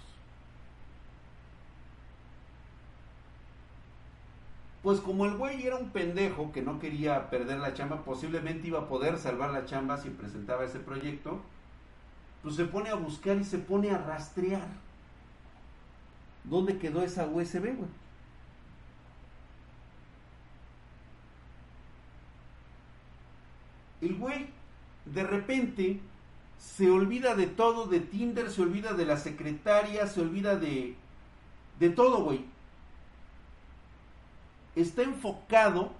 [4.83, 8.81] Pues como el güey era un pendejo que no quería perder la chamba, posiblemente iba
[8.81, 11.41] a poder salvar la chamba si presentaba ese proyecto,
[12.43, 14.69] pues se pone a buscar y se pone a rastrear.
[16.45, 17.91] ¿Dónde quedó esa USB, güey?
[24.01, 24.49] El güey
[25.05, 26.01] de repente
[26.59, 30.95] se olvida de todo, de Tinder, se olvida de la secretaria, se olvida de,
[31.79, 32.45] de todo, güey.
[34.77, 35.93] Está enfocado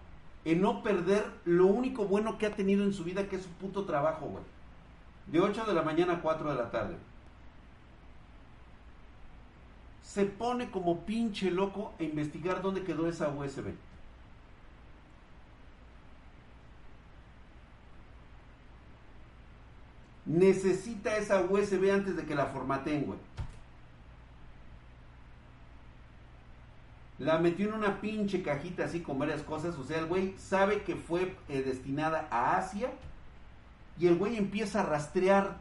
[0.45, 3.51] en no perder lo único bueno que ha tenido en su vida, que es su
[3.51, 4.45] puto trabajo, güey.
[5.31, 6.97] De 8 de la mañana a 4 de la tarde.
[10.03, 13.73] Se pone como pinche loco a investigar dónde quedó esa USB.
[20.27, 23.19] Necesita esa USB antes de que la formateen, güey.
[27.21, 29.77] La metió en una pinche cajita así con varias cosas.
[29.77, 32.91] O sea, el güey sabe que fue eh, destinada a Asia
[34.01, 35.59] y el güey empieza a rastrear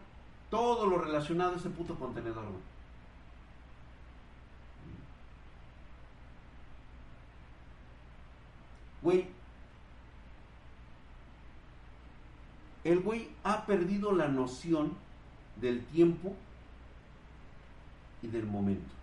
[0.50, 2.70] todo lo relacionado a ese puto contenedor, güey.
[9.02, 9.28] Güey,
[12.86, 14.94] el güey ha perdido la noción
[15.58, 16.34] del tiempo
[18.22, 18.94] y del momento.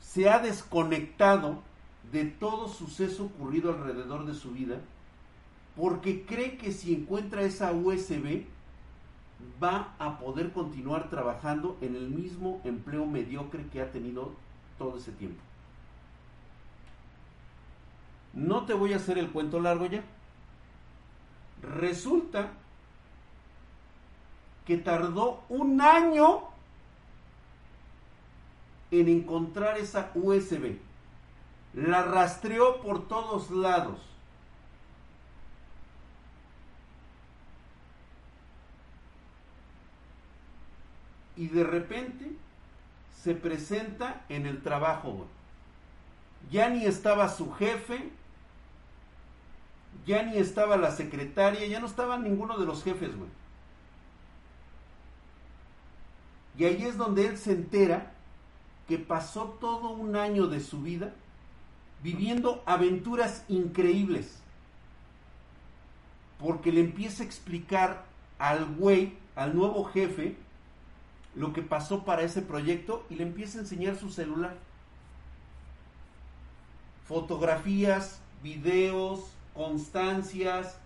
[0.00, 1.62] Se ha desconectado
[2.10, 4.80] de todo suceso ocurrido alrededor de su vida
[5.76, 8.44] porque cree que si encuentra esa USB
[9.62, 14.32] va a poder continuar trabajando en el mismo empleo mediocre que ha tenido
[14.78, 15.42] todo ese tiempo.
[18.32, 20.02] No te voy a hacer el cuento largo ya.
[21.62, 22.52] Resulta
[24.66, 26.42] que tardó un año
[28.90, 30.78] en encontrar esa USB.
[31.74, 34.13] La rastreó por todos lados
[41.36, 42.32] y de repente
[43.22, 45.26] se presenta en el trabajo,
[46.50, 48.10] Ya ni estaba su jefe,
[50.06, 53.10] ya ni estaba la secretaria, ya no estaba ninguno de los jefes.
[56.58, 58.12] Y ahí es donde él se entera
[58.86, 61.14] que pasó todo un año de su vida
[62.02, 64.38] viviendo aventuras increíbles.
[66.38, 68.04] Porque le empieza a explicar
[68.38, 70.36] al güey, al nuevo jefe,
[71.34, 74.56] lo que pasó para ese proyecto y le empieza a enseñar su celular.
[77.04, 80.78] Fotografías, videos, constancias,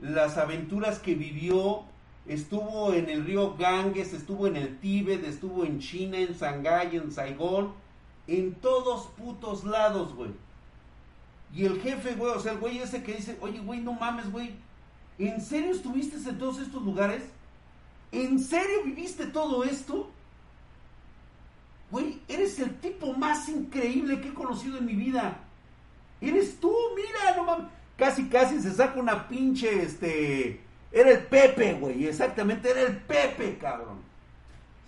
[0.00, 1.82] las aventuras que vivió.
[2.26, 7.12] Estuvo en el río Ganges, estuvo en el Tíbet, estuvo en China, en Shanghái, en
[7.12, 7.72] Saigón,
[8.26, 10.30] en todos putos lados, güey.
[11.54, 14.30] Y el jefe, güey, o sea, el güey ese que dice, oye, güey, no mames,
[14.32, 14.56] güey,
[15.18, 17.22] ¿en serio estuviste en todos estos lugares?
[18.12, 20.10] ¿En serio viviste todo esto?
[21.90, 25.38] Güey, eres el tipo más increíble que he conocido en mi vida.
[26.20, 27.66] Eres tú, mira, no mames.
[27.96, 30.60] Casi, casi se saca una pinche, este,
[30.92, 33.98] Era el Pepe, güey, exactamente, era el Pepe, cabrón.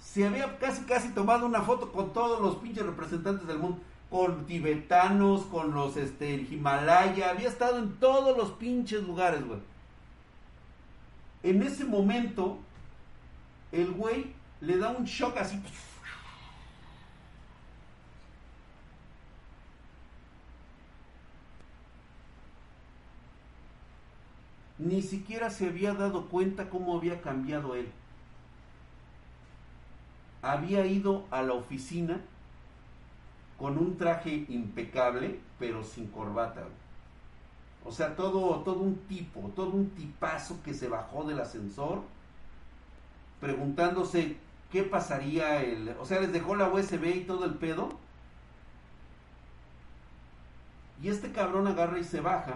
[0.01, 3.79] Se había casi, casi tomado una foto con todos los pinches representantes del mundo,
[4.11, 9.61] con tibetanos, con los, este, Himalaya, había estado en todos los pinches lugares, güey.
[11.43, 12.59] En ese momento,
[13.73, 15.61] el güey le da un shock así.
[24.79, 27.91] Ni siquiera se había dado cuenta cómo había cambiado él.
[30.41, 32.21] Había ido a la oficina
[33.59, 36.63] con un traje impecable, pero sin corbata.
[37.85, 42.03] O sea, todo, todo un tipo, todo un tipazo que se bajó del ascensor
[43.41, 44.37] preguntándose
[44.71, 45.91] qué pasaría el...
[46.01, 47.91] O sea, les dejó la USB y todo el pedo.
[51.03, 52.55] Y este cabrón agarra y se baja.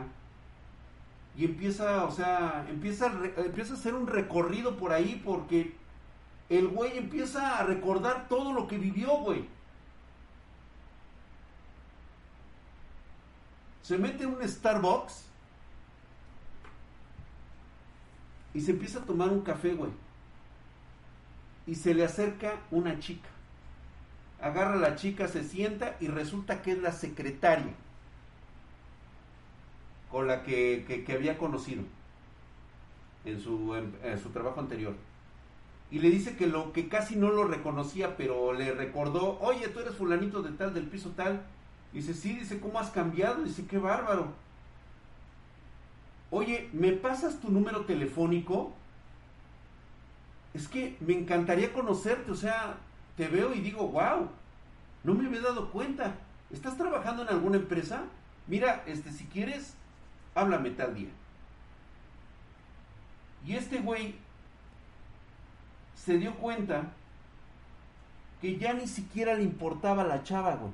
[1.37, 5.75] Y empieza, o sea, empieza, empieza a hacer un recorrido por ahí porque
[6.49, 9.49] el güey empieza a recordar todo lo que vivió, güey.
[13.81, 15.27] Se mete en un Starbucks
[18.55, 20.02] y se empieza a tomar un café, güey
[21.67, 23.29] y se le acerca una chica.
[24.41, 27.73] Agarra a la chica, se sienta y resulta que es la secretaria
[30.11, 31.83] con la que, había conocido
[33.25, 34.95] en su, en, su trabajo anterior.
[35.91, 39.81] Y le dice que lo que casi no lo reconocía, pero le recordó, oye, tú
[39.81, 41.43] eres fulanito de tal, del piso tal.
[41.93, 43.43] Dice, sí, dice, ¿cómo has cambiado?
[43.43, 44.33] Dice, qué bárbaro.
[46.31, 48.73] Oye, ¿me pasas tu número telefónico?
[50.55, 52.77] Es que me encantaría conocerte, o sea,
[53.17, 54.29] te veo y digo, wow,
[55.05, 56.15] no me había dado cuenta.
[56.51, 58.05] ¿Estás trabajando en alguna empresa?
[58.47, 59.75] Mira, este, si quieres,
[60.35, 61.09] háblame tal día.
[63.47, 64.17] Y este güey
[65.95, 66.93] se dio cuenta
[68.41, 70.73] que ya ni siquiera le importaba la chava, güey.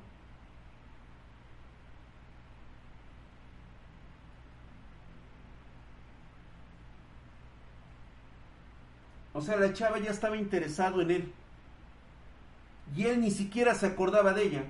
[9.39, 11.33] O sea, la chava ya estaba interesado en él.
[12.97, 14.65] Y él ni siquiera se acordaba de ella.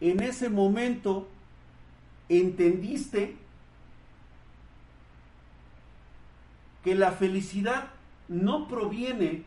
[0.00, 1.28] En ese momento
[2.30, 3.36] entendiste
[6.84, 7.88] que la felicidad
[8.28, 9.42] no proviene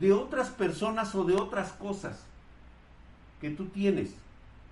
[0.00, 2.26] de otras personas o de otras cosas
[3.40, 4.12] que tú tienes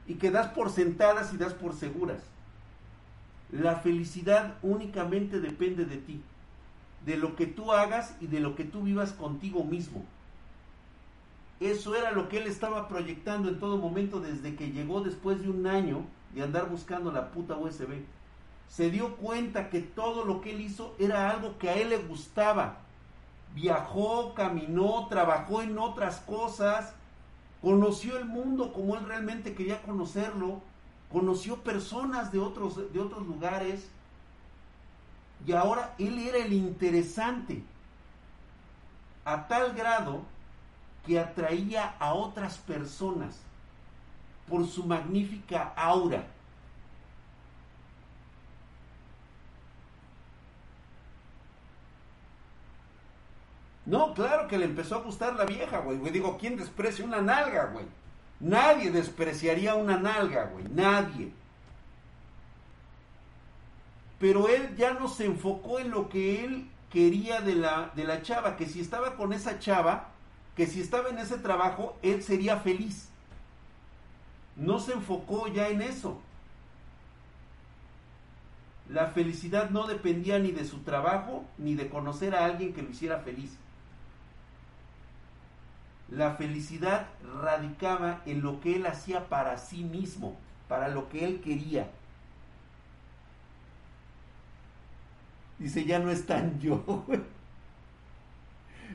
[0.08, 2.20] y que das por sentadas y das por seguras.
[3.50, 6.20] La felicidad únicamente depende de ti,
[7.04, 10.04] de lo que tú hagas y de lo que tú vivas contigo mismo.
[11.60, 15.48] Eso era lo que él estaba proyectando en todo momento desde que llegó después de
[15.48, 16.04] un año
[16.34, 18.02] de andar buscando la puta USB.
[18.68, 21.98] Se dio cuenta que todo lo que él hizo era algo que a él le
[21.98, 22.78] gustaba.
[23.54, 26.92] Viajó, caminó, trabajó en otras cosas
[27.66, 30.60] conoció el mundo como él realmente quería conocerlo,
[31.12, 33.88] conoció personas de otros, de otros lugares,
[35.44, 37.64] y ahora él era el interesante,
[39.24, 40.20] a tal grado
[41.04, 43.34] que atraía a otras personas
[44.48, 46.24] por su magnífica aura.
[53.86, 55.98] No, claro que le empezó a gustar la vieja, güey.
[56.10, 57.86] Digo, ¿quién desprecia una nalga, güey?
[58.40, 60.64] Nadie despreciaría una nalga, güey.
[60.68, 61.32] Nadie.
[64.18, 68.22] Pero él ya no se enfocó en lo que él quería de la, de la
[68.22, 70.08] chava, que si estaba con esa chava,
[70.56, 73.08] que si estaba en ese trabajo, él sería feliz.
[74.56, 76.20] No se enfocó ya en eso.
[78.88, 82.90] La felicidad no dependía ni de su trabajo, ni de conocer a alguien que lo
[82.90, 83.56] hiciera feliz.
[86.08, 87.08] La felicidad
[87.40, 90.36] radicaba en lo que él hacía para sí mismo,
[90.68, 91.90] para lo que él quería.
[95.58, 97.04] Dice, ya no es tan yo.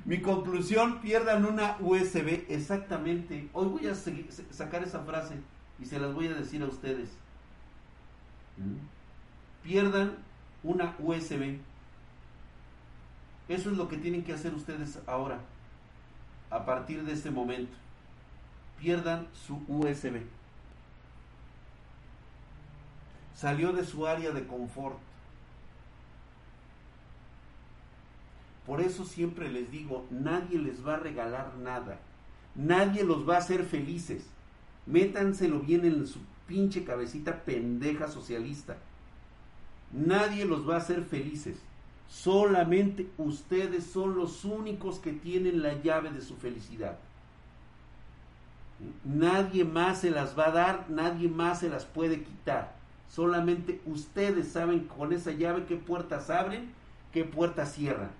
[0.06, 2.46] Mi conclusión, pierdan una USB.
[2.48, 3.50] Exactamente.
[3.54, 5.36] Hoy voy a sacar esa frase
[5.80, 7.10] y se las voy a decir a ustedes.
[8.58, 9.68] ¿Mm?
[9.68, 10.16] Pierdan
[10.64, 11.58] una USB.
[13.50, 15.40] Eso es lo que tienen que hacer ustedes ahora
[16.52, 17.76] a partir de este momento.
[18.80, 20.22] Pierdan su USB.
[23.34, 25.00] Salió de su área de confort.
[28.66, 32.00] Por eso siempre les digo, nadie les va a regalar nada.
[32.54, 34.28] Nadie los va a hacer felices.
[34.86, 38.78] Métanselo bien en su pinche cabecita pendeja socialista.
[39.92, 41.58] Nadie los va a hacer felices.
[42.12, 46.98] Solamente ustedes son los únicos que tienen la llave de su felicidad.
[49.06, 52.76] Nadie más se las va a dar, nadie más se las puede quitar.
[53.10, 56.74] Solamente ustedes saben con esa llave qué puertas abren,
[57.14, 58.12] qué puertas cierran.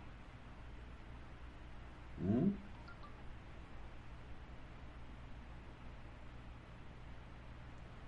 [2.22, 2.52] ¿Mm?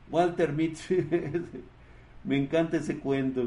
[0.10, 0.90] Walter Mitch,
[2.24, 3.44] me encanta ese cuento,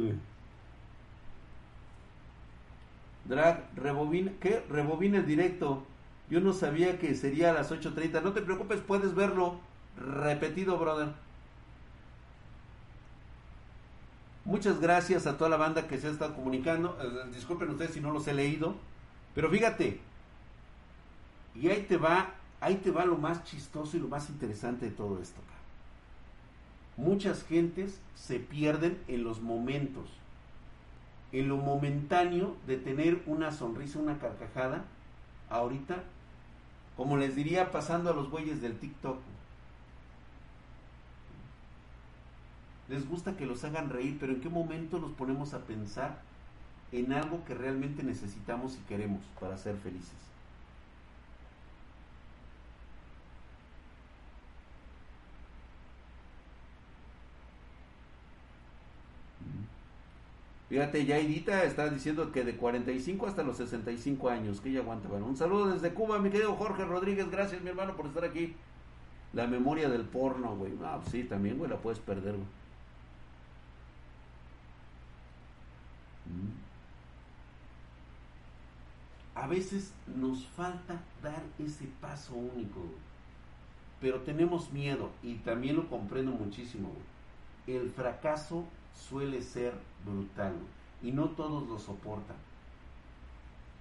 [3.28, 4.64] Drag, rebobina, ¿qué?
[4.68, 5.84] Rebobina el directo.
[6.30, 8.22] Yo no sabía que sería a las 8.30.
[8.22, 9.60] No te preocupes, puedes verlo
[9.96, 11.08] repetido, brother.
[14.44, 16.96] Muchas gracias a toda la banda que se ha estado comunicando.
[17.00, 18.76] Eh, disculpen ustedes si no los he leído.
[19.34, 20.00] Pero fíjate.
[21.54, 24.92] Y ahí te va, ahí te va lo más chistoso y lo más interesante de
[24.92, 25.40] todo esto.
[26.96, 30.08] Muchas gentes se pierden en los momentos.
[31.32, 34.84] En lo momentáneo de tener una sonrisa, una carcajada.
[35.50, 36.02] Ahorita,
[36.96, 39.18] como les diría pasando a los bueyes del TikTok.
[42.88, 46.20] les gusta que los hagan reír, pero ¿en qué momento nos ponemos a pensar
[46.92, 50.14] en algo que realmente necesitamos y queremos para ser felices?
[60.68, 65.08] Fíjate, ya Edita está diciendo que de 45 hasta los 65 años, que ella aguanta.
[65.08, 67.30] Bueno, un saludo desde Cuba, mi querido Jorge Rodríguez.
[67.30, 68.54] Gracias, mi hermano, por estar aquí.
[69.32, 70.72] La memoria del porno, güey.
[70.82, 72.46] Ah, sí, también, güey, la puedes perder, güey.
[79.34, 82.80] A veces nos falta dar ese paso único,
[84.00, 86.90] pero tenemos miedo y también lo comprendo muchísimo.
[87.66, 88.64] El fracaso
[88.94, 89.74] suele ser
[90.06, 90.54] brutal
[91.02, 92.36] y no todos lo soportan.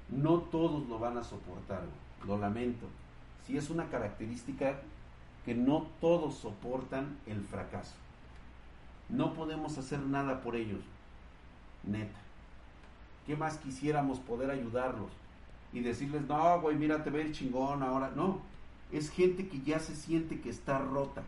[0.09, 1.83] No todos lo van a soportar,
[2.25, 2.87] lo lamento.
[3.45, 4.79] Si es una característica
[5.45, 7.93] que no todos soportan el fracaso.
[9.09, 10.81] No podemos hacer nada por ellos,
[11.83, 12.19] neta.
[13.25, 15.11] ¿Qué más quisiéramos poder ayudarlos?
[15.73, 18.11] Y decirles, no, güey, mira, te ve el chingón ahora.
[18.15, 18.39] No,
[18.91, 21.23] es gente que ya se siente que está rota.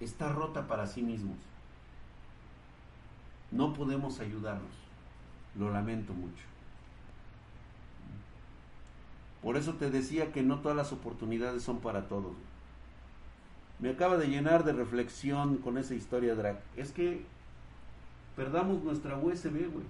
[0.00, 1.36] Está rota para sí mismos.
[3.54, 4.72] No podemos ayudarlos.
[5.56, 6.44] Lo lamento mucho.
[9.42, 12.34] Por eso te decía que no todas las oportunidades son para todos.
[13.78, 16.60] Me acaba de llenar de reflexión con esa historia, Drag.
[16.76, 17.24] Es que
[18.34, 19.84] perdamos nuestra USB, güey.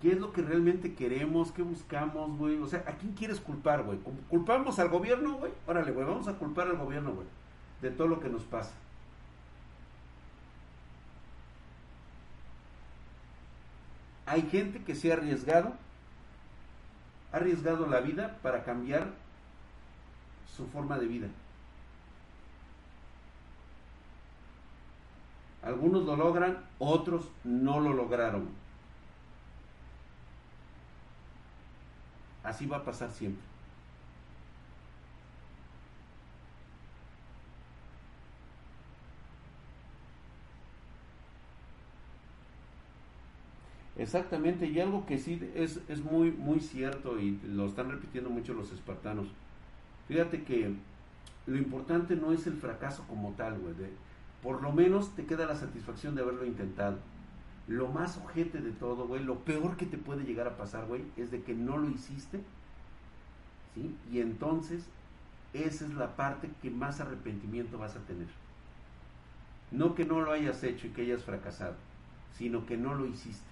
[0.00, 1.50] ¿Qué es lo que realmente queremos?
[1.50, 2.56] ¿Qué buscamos, güey?
[2.58, 3.98] O sea, ¿a quién quieres culpar, güey?
[4.28, 5.52] ¿Culpamos al gobierno, güey?
[5.66, 7.26] Órale, güey, vamos a culpar al gobierno, güey,
[7.82, 8.72] de todo lo que nos pasa.
[14.30, 15.72] Hay gente que se ha arriesgado,
[17.32, 19.08] ha arriesgado la vida para cambiar
[20.56, 21.26] su forma de vida.
[25.64, 28.48] Algunos lo logran, otros no lo lograron.
[32.44, 33.49] Así va a pasar siempre.
[44.00, 48.54] Exactamente, y algo que sí es, es, muy, muy cierto y lo están repitiendo mucho
[48.54, 49.28] los espartanos.
[50.08, 50.72] Fíjate que
[51.46, 53.74] lo importante no es el fracaso como tal, güey.
[54.42, 56.96] Por lo menos te queda la satisfacción de haberlo intentado
[57.70, 61.04] lo más ojete de todo, güey, lo peor que te puede llegar a pasar, güey,
[61.16, 62.40] es de que no lo hiciste,
[63.74, 63.94] ¿sí?
[64.10, 64.84] Y entonces
[65.52, 68.26] esa es la parte que más arrepentimiento vas a tener.
[69.70, 71.76] No que no lo hayas hecho y que hayas fracasado,
[72.36, 73.49] sino que no lo hiciste.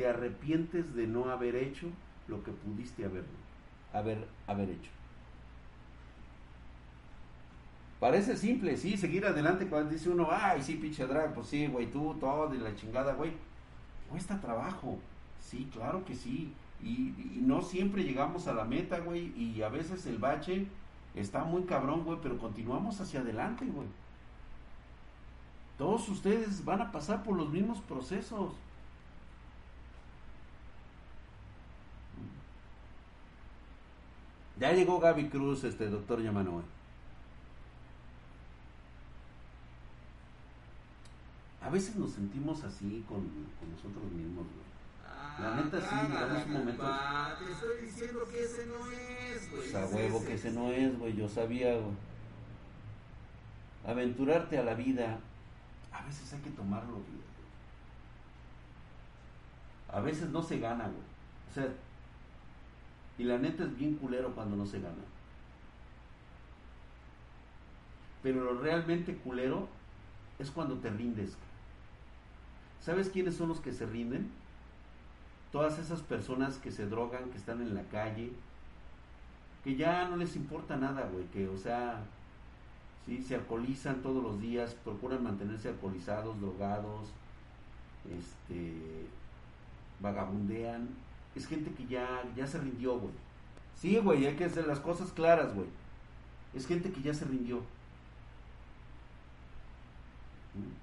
[0.00, 1.86] Te arrepientes de no haber hecho
[2.26, 3.22] lo que pudiste haber,
[3.92, 4.90] haber, haber hecho.
[7.98, 11.90] Parece simple, sí, seguir adelante cuando dice uno, ay, sí, pinche drag, pues sí, güey,
[11.90, 13.32] tú, todo, y la chingada, güey.
[14.08, 14.98] Cuesta trabajo,
[15.38, 16.54] sí, claro que sí.
[16.82, 20.66] Y, no siempre llegamos a la meta, güey, y a veces el bache
[21.14, 23.88] está muy cabrón, güey, pero continuamos hacia adelante, güey.
[25.76, 28.54] Todos ustedes van a pasar por los mismos procesos.
[34.60, 36.62] Ya llegó Gaby Cruz, este doctor Yamanoe.
[41.70, 43.28] a veces nos sentimos así con,
[43.70, 44.44] nosotros mismos,
[45.38, 46.82] La neta sí, llegamos un momento.
[47.38, 49.62] Te estoy diciendo que ese no es, güey.
[49.62, 51.14] Pues a huevo que ese no es, güey.
[51.14, 51.94] Yo sabía, güey.
[53.86, 55.20] Aventurarte a la vida.
[55.92, 57.20] A veces hay que tomarlo, güey.
[59.92, 61.02] A veces no se gana, güey.
[61.50, 61.68] O sea,
[63.20, 65.04] y la neta es bien culero cuando no se gana.
[68.22, 69.68] Pero lo realmente culero
[70.38, 71.36] es cuando te rindes.
[72.80, 74.30] ¿Sabes quiénes son los que se rinden?
[75.52, 78.32] Todas esas personas que se drogan, que están en la calle,
[79.64, 82.02] que ya no les importa nada, güey, que, o sea,
[83.04, 87.10] sí, se alcoholizan todos los días, procuran mantenerse alcoholizados, drogados,
[88.18, 89.08] este,
[90.00, 90.88] vagabundean.
[91.34, 93.12] Es gente que ya, ya se rindió, güey.
[93.76, 95.68] Sí, güey, hay que hacer las cosas claras, güey.
[96.54, 97.62] Es gente que ya se rindió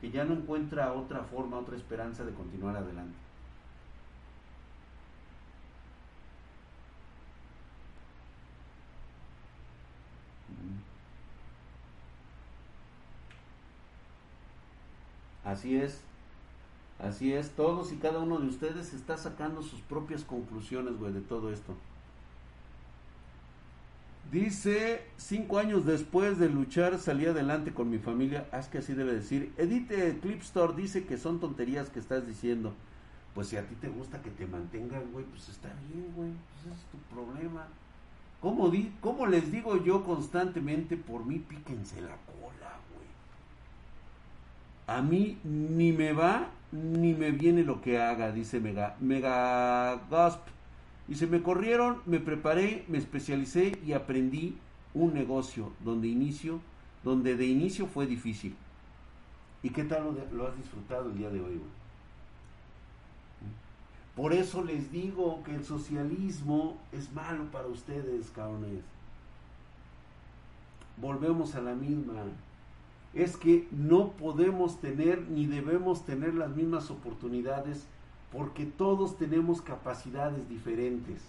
[0.01, 3.17] que ya no encuentra otra forma, otra esperanza de continuar adelante.
[15.43, 16.01] Así es,
[16.99, 21.21] así es, todos y cada uno de ustedes está sacando sus propias conclusiones, güey, de
[21.21, 21.73] todo esto.
[24.31, 28.45] Dice, cinco años después de luchar salí adelante con mi familia.
[28.51, 29.53] Haz que así debe decir.
[29.57, 29.89] Edith
[30.21, 32.73] Clip Store dice que son tonterías que estás diciendo.
[33.33, 36.31] Pues si a ti te gusta que te mantengan, güey, pues está bien, güey.
[36.31, 37.67] Pues ese es tu problema.
[38.41, 40.97] ¿Cómo, di ¿Cómo les digo yo constantemente?
[40.97, 42.79] Por mí píquense la cola.
[44.88, 50.41] A mí ni me va ni me viene lo que haga, dice Mega, Mega Gasp.
[51.07, 54.57] Y se me corrieron, me preparé, me especialicé y aprendí
[54.93, 56.59] un negocio donde inicio,
[57.03, 58.55] donde de inicio fue difícil.
[59.63, 61.61] ¿Y qué tal lo, has disfrutado el día de hoy?
[64.15, 68.83] Por eso les digo que el socialismo es malo para ustedes, cabrones.
[70.97, 72.23] Volvemos a la misma.
[73.13, 77.87] Es que no podemos tener ni debemos tener las mismas oportunidades
[78.31, 81.21] porque todos tenemos capacidades diferentes.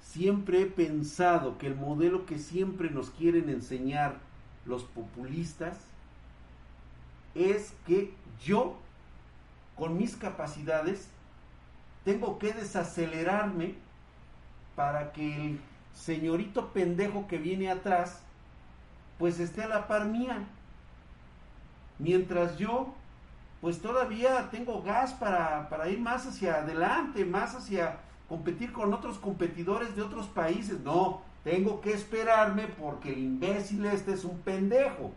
[0.00, 4.18] Siempre he pensado que el modelo que siempre nos quieren enseñar
[4.64, 5.76] los populistas
[7.34, 8.76] es que yo,
[9.76, 11.08] con mis capacidades,
[12.04, 13.74] tengo que desacelerarme
[14.76, 15.60] para que el
[15.94, 18.22] señorito pendejo que viene atrás,
[19.18, 20.44] pues esté a la par mía.
[21.98, 22.94] Mientras yo
[23.64, 27.96] pues todavía tengo gas para, ir más hacia adelante, más hacia
[28.28, 30.80] competir con otros competidores de otros países.
[30.80, 35.12] No, tengo que esperarme porque el imbécil este es un pendejo.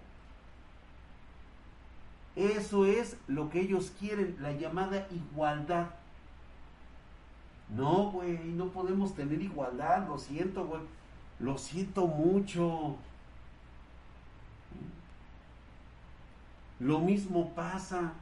[2.37, 5.87] Eso es lo que ellos quieren, la llamada igualdad.
[7.75, 10.83] No, güey, no podemos tener igualdad, lo siento, güey.
[11.39, 12.95] Lo siento mucho.
[16.79, 18.13] Lo mismo pasa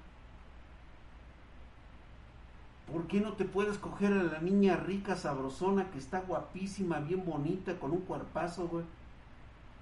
[2.92, 7.26] ¿Por qué no te puedes coger a la niña rica, sabrosona, que está guapísima, bien
[7.26, 8.86] bonita, con un cuerpazo, güey?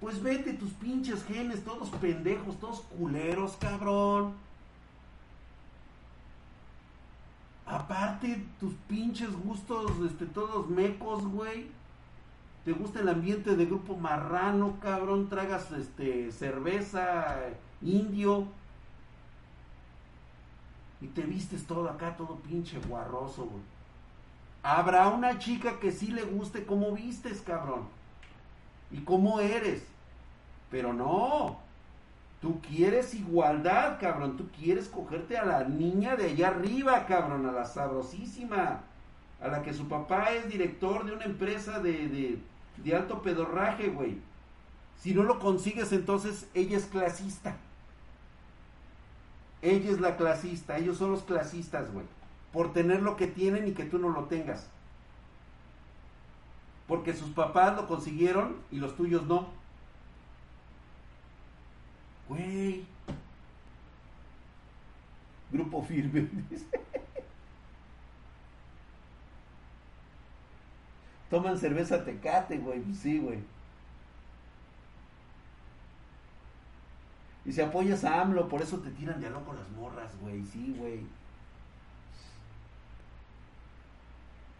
[0.00, 4.32] Pues vete tus pinches genes, todos pendejos, todos culeros, cabrón.
[7.66, 11.66] Aparte, tus pinches gustos, este, todos mecos, güey.
[12.64, 15.28] Te gusta el ambiente de grupo marrano, cabrón.
[15.28, 17.36] Tragas, este, cerveza,
[17.82, 18.48] indio
[21.04, 23.62] y te vistes todo acá, todo pinche guarroso, güey.
[24.62, 27.82] Habrá una chica que sí le guste cómo vistes, cabrón.
[28.90, 29.84] Y cómo eres.
[30.70, 31.58] Pero no.
[32.40, 34.38] Tú quieres igualdad, cabrón.
[34.38, 37.44] Tú quieres cogerte a la niña de allá arriba, cabrón.
[37.44, 38.80] A la sabrosísima.
[39.42, 42.38] A la que su papá es director de una empresa de, de,
[42.78, 44.22] de alto pedorraje, güey.
[44.98, 47.58] Si no lo consigues, entonces ella es clasista.
[49.64, 52.04] Ella es la clasista, ellos son los clasistas, güey.
[52.52, 54.68] Por tener lo que tienen y que tú no lo tengas.
[56.86, 59.48] Porque sus papás lo consiguieron y los tuyos no.
[62.28, 62.84] Güey.
[65.50, 66.28] Grupo firme,
[71.30, 72.82] Toman cerveza tecate, güey.
[72.94, 73.38] Sí, güey.
[77.44, 80.42] Y si apoyas a AMLO, por eso te tiran de a loco las morras, güey.
[80.44, 81.00] Sí, güey.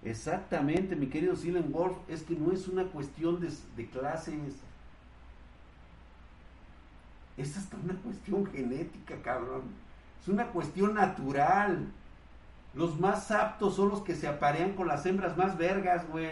[0.02, 4.34] Exactamente, mi querido Silen Wolf, es que no es una cuestión de, de clases.
[7.38, 9.62] Es hasta una cuestión genética, cabrón.
[10.20, 11.86] Es una cuestión natural.
[12.74, 16.30] Los más aptos son los que se aparean con las hembras más vergas, güey.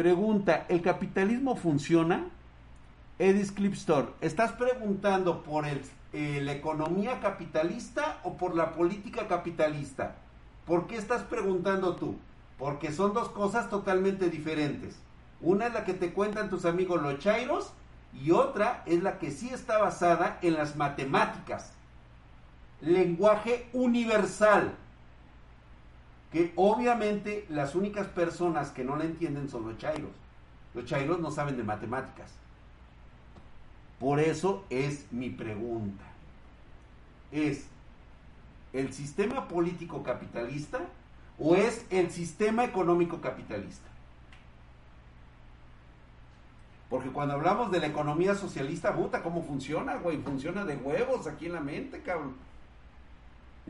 [0.00, 2.24] Pregunta, ¿el capitalismo funciona?
[3.18, 5.82] Edis Clipstore, ¿estás preguntando por el,
[6.14, 10.16] eh, la economía capitalista o por la política capitalista?
[10.64, 12.16] ¿Por qué estás preguntando tú?
[12.56, 14.98] Porque son dos cosas totalmente diferentes.
[15.42, 17.74] Una es la que te cuentan tus amigos los chairos
[18.14, 21.74] y otra es la que sí está basada en las matemáticas.
[22.80, 24.72] Lenguaje universal.
[26.32, 30.10] Que obviamente las únicas personas que no la entienden son los chairos.
[30.74, 32.32] Los chairos no saben de matemáticas.
[33.98, 36.04] Por eso es mi pregunta.
[37.32, 37.66] ¿Es
[38.72, 40.80] el sistema político capitalista
[41.38, 43.90] o es el sistema económico capitalista?
[46.88, 50.18] Porque cuando hablamos de la economía socialista, puta, ¿cómo funciona, güey?
[50.18, 52.34] Funciona de huevos aquí en la mente, cabrón.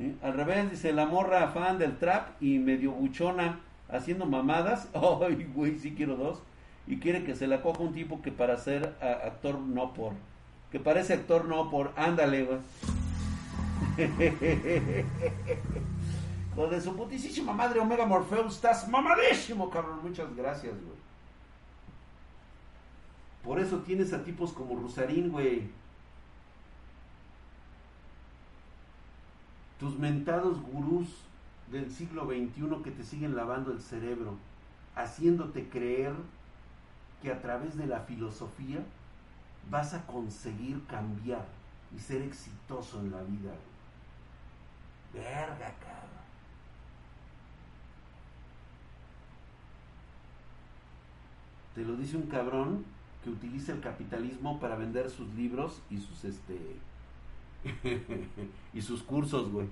[0.01, 0.17] ¿Eh?
[0.23, 4.89] Al revés, dice la morra fan del trap y medio buchona haciendo mamadas.
[4.95, 6.43] Ay, güey, sí quiero dos
[6.87, 10.15] y quiere que se la coja un tipo que para ser actor no por.
[10.73, 11.93] Que parece actor no por.
[11.97, 12.59] Ándale, güey.
[16.57, 20.01] Lo de su putísima madre Omega Morpheus, estás mamadísimo, cabrón.
[20.03, 20.99] Muchas gracias, güey.
[23.45, 25.69] Por eso tienes a tipos como Rusarín, güey.
[29.81, 31.09] Tus mentados gurús
[31.73, 34.37] del siglo XXI que te siguen lavando el cerebro,
[34.95, 36.13] haciéndote creer
[37.23, 38.81] que a través de la filosofía
[39.71, 41.47] vas a conseguir cambiar
[41.97, 43.53] y ser exitoso en la vida.
[45.15, 46.11] Verga, cabrón.
[51.75, 52.85] Te lo dice un cabrón
[53.25, 56.77] que utiliza el capitalismo para vender sus libros y sus este
[58.75, 59.67] y sus cursos, güey.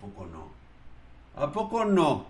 [0.00, 0.48] poco no?
[1.42, 2.26] ¿A poco no?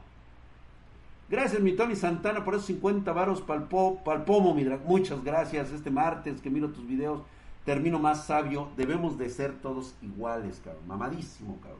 [1.29, 4.65] Gracias, mi Tony Santana, por esos 50 varos palpo, palpomo, mi.
[4.85, 5.71] Muchas gracias.
[5.71, 7.23] Este martes que miro tus videos,
[7.65, 8.69] termino más sabio.
[8.77, 10.89] Debemos de ser todos iguales, cabrón.
[10.89, 11.79] Mamadísimo, cabrón.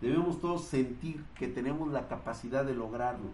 [0.00, 3.30] Debemos todos sentir que tenemos la capacidad de lograrlo.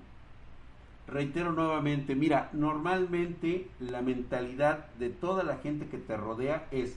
[1.08, 6.96] Reitero nuevamente, mira, normalmente la mentalidad de toda la gente que te rodea es,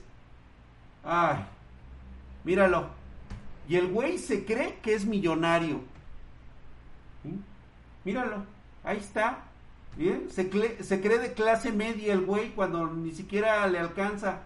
[1.04, 1.44] ay,
[2.42, 2.88] míralo,
[3.68, 5.80] y el güey se cree que es millonario.
[8.04, 8.44] Míralo,
[8.82, 9.44] ahí está.
[9.96, 10.28] ¿Bien?
[10.30, 14.40] Se, se cree de clase media el güey cuando ni siquiera le alcanza.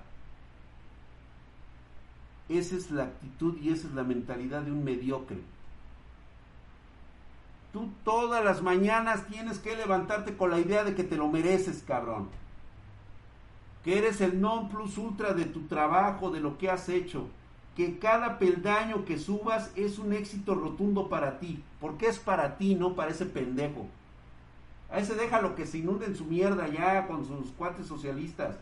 [2.51, 5.39] Esa es la actitud y esa es la mentalidad de un mediocre.
[7.75, 11.85] Tú todas las mañanas tienes que levantarte con la idea de que te lo mereces,
[11.87, 12.29] cabrón.
[13.85, 17.29] Que eres el non plus ultra de tu trabajo, de lo que has hecho
[17.77, 22.75] que cada peldaño que subas es un éxito rotundo para ti, porque es para ti,
[22.75, 23.87] no para ese pendejo.
[24.91, 28.57] A ese déjalo que se inunde en su mierda ya con sus cuates socialistas.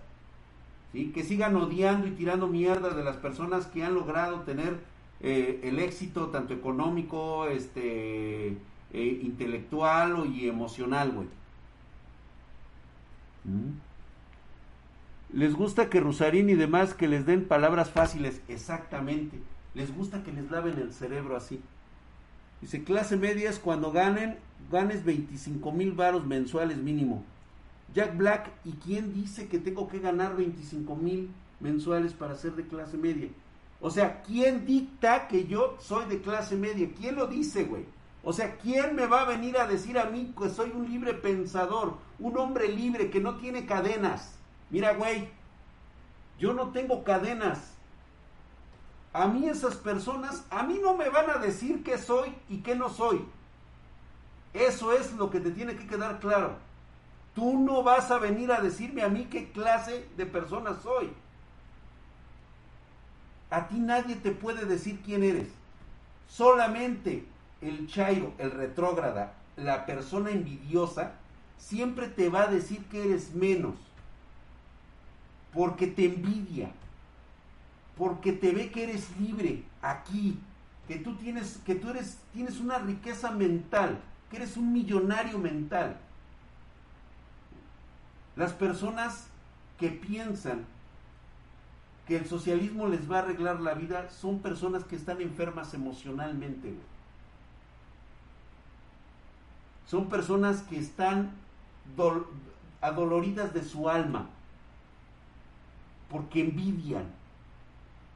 [0.93, 1.13] ¿sí?
[1.13, 4.81] Que sigan odiando y tirando mierda de las personas que han logrado tener
[5.21, 8.57] eh, el éxito tanto económico, este,
[8.93, 11.29] eh, intelectual y emocional, güey.
[13.45, 13.73] ¿Mm?
[15.33, 19.39] Les gusta que Rusarín y demás que les den palabras fáciles, exactamente.
[19.75, 21.63] Les gusta que les laven el cerebro así.
[22.61, 24.37] Dice, clase media es cuando ganen,
[24.71, 27.25] ganes 25 mil varos mensuales mínimo.
[27.95, 31.31] Jack Black, ¿y quién dice que tengo que ganar 25 mil
[31.61, 33.29] mensuales para ser de clase media?
[33.81, 36.91] O sea, ¿quién dicta que yo soy de clase media?
[36.97, 37.85] ¿Quién lo dice, güey?
[38.25, 41.13] O sea, ¿quién me va a venir a decir a mí que soy un libre
[41.15, 44.37] pensador, un hombre libre que no tiene cadenas?
[44.71, 45.29] Mira, güey,
[46.39, 47.73] yo no tengo cadenas.
[49.13, 52.77] A mí esas personas, a mí no me van a decir qué soy y qué
[52.77, 53.25] no soy.
[54.55, 56.57] Eso es lo que te tiene que quedar claro.
[57.35, 61.13] Tú no vas a venir a decirme a mí qué clase de persona soy.
[63.51, 65.49] A ti nadie te puede decir quién eres.
[66.29, 67.27] Solamente
[67.63, 71.13] el chairo, el retrógrada, la persona envidiosa,
[71.57, 73.75] siempre te va a decir que eres menos
[75.53, 76.71] porque te envidia,
[77.97, 80.39] porque te ve que eres libre aquí,
[80.89, 84.01] que tú tienes, que tú eres, tienes una riqueza mental,
[84.31, 85.99] que eres un millonario mental.
[88.35, 89.27] Las personas
[89.79, 90.65] que piensan
[92.07, 96.75] que el socialismo les va a arreglar la vida son personas que están enfermas emocionalmente.
[99.87, 101.33] Son personas que están
[102.81, 104.29] adoloridas de su alma,
[106.09, 107.05] porque envidian,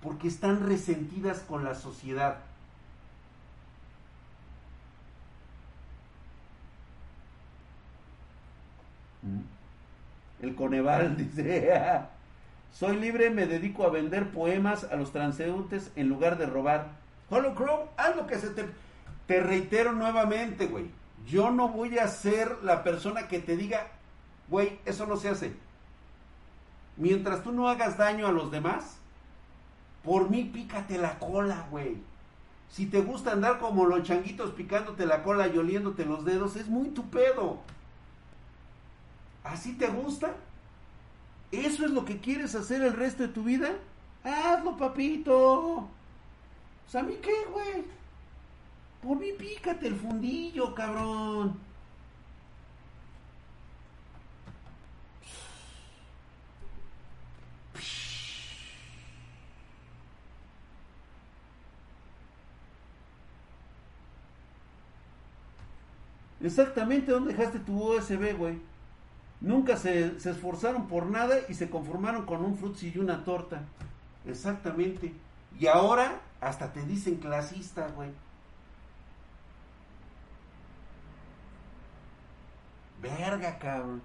[0.03, 2.39] porque están resentidas con la sociedad.
[10.41, 11.71] El Coneval dice,
[12.73, 16.89] soy libre, me dedico a vender poemas a los transeúntes en lugar de robar.
[17.31, 18.65] Holocron, haz lo que se te...
[19.27, 20.87] Te reitero nuevamente, güey.
[21.27, 23.89] Yo no voy a ser la persona que te diga,
[24.49, 25.55] güey, eso no se hace.
[26.97, 28.99] Mientras tú no hagas daño a los demás,
[30.05, 31.97] por mí pícate la cola, güey.
[32.71, 36.69] Si te gusta andar como los changuitos picándote la cola y oliéndote los dedos, es
[36.69, 37.59] muy tu pedo.
[39.45, 40.35] ¿Así te gusta?
[41.53, 43.71] ¿Eso es lo que quieres hacer el resto de tu vida?
[44.25, 45.89] Hazlo, papito.
[46.85, 47.85] Pues a mí qué, güey.
[49.03, 51.67] Por mí pícate el fundillo, cabrón.
[66.47, 68.59] Exactamente, ¿dónde dejaste tu USB, güey?
[69.41, 73.63] Nunca se, esforzaron por nada y se conformaron con un frutzi y una torta.
[74.25, 75.13] Exactamente.
[75.59, 78.11] Y ahora hasta te dicen clasista, güey.
[83.07, 84.03] Verga, cabrón.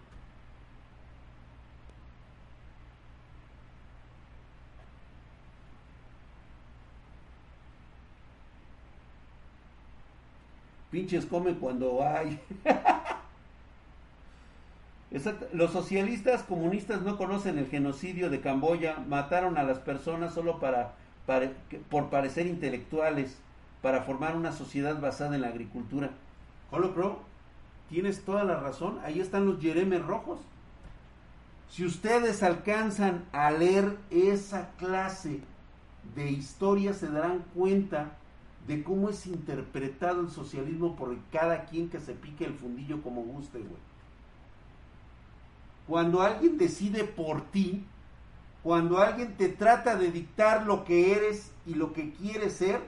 [10.92, 12.40] Pinches come cuando hay.
[15.54, 20.94] Los socialistas comunistas no conocen el genocidio de Camboya, mataron a las personas solo para,
[21.90, 23.38] por parecer intelectuales,
[23.82, 26.12] para formar una sociedad basada en la agricultura.
[26.72, 27.20] Holocro,
[27.92, 30.40] tienes toda la razón, ahí están los yeremes rojos.
[31.70, 35.42] Si ustedes alcanzan a leer esa clase
[36.16, 38.14] de historia, se darán cuenta
[38.66, 43.24] de cómo es interpretado el socialismo por cada quien que se pique el fundillo como
[43.24, 43.82] guste, güey.
[45.86, 47.84] Cuando alguien decide por ti,
[48.64, 52.80] cuando alguien te trata de dictar lo que eres y lo que quieres ser,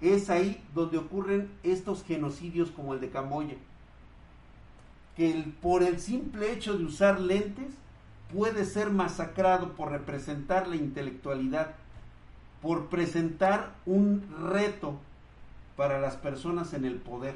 [0.00, 3.56] es ahí donde ocurren estos genocidios como el de Camboya.
[5.18, 7.74] Que por el simple hecho de usar lentes
[8.32, 11.74] puede ser masacrado por representar la intelectualidad,
[12.62, 14.98] por presentar un reto
[15.76, 17.34] para las personas en el poder,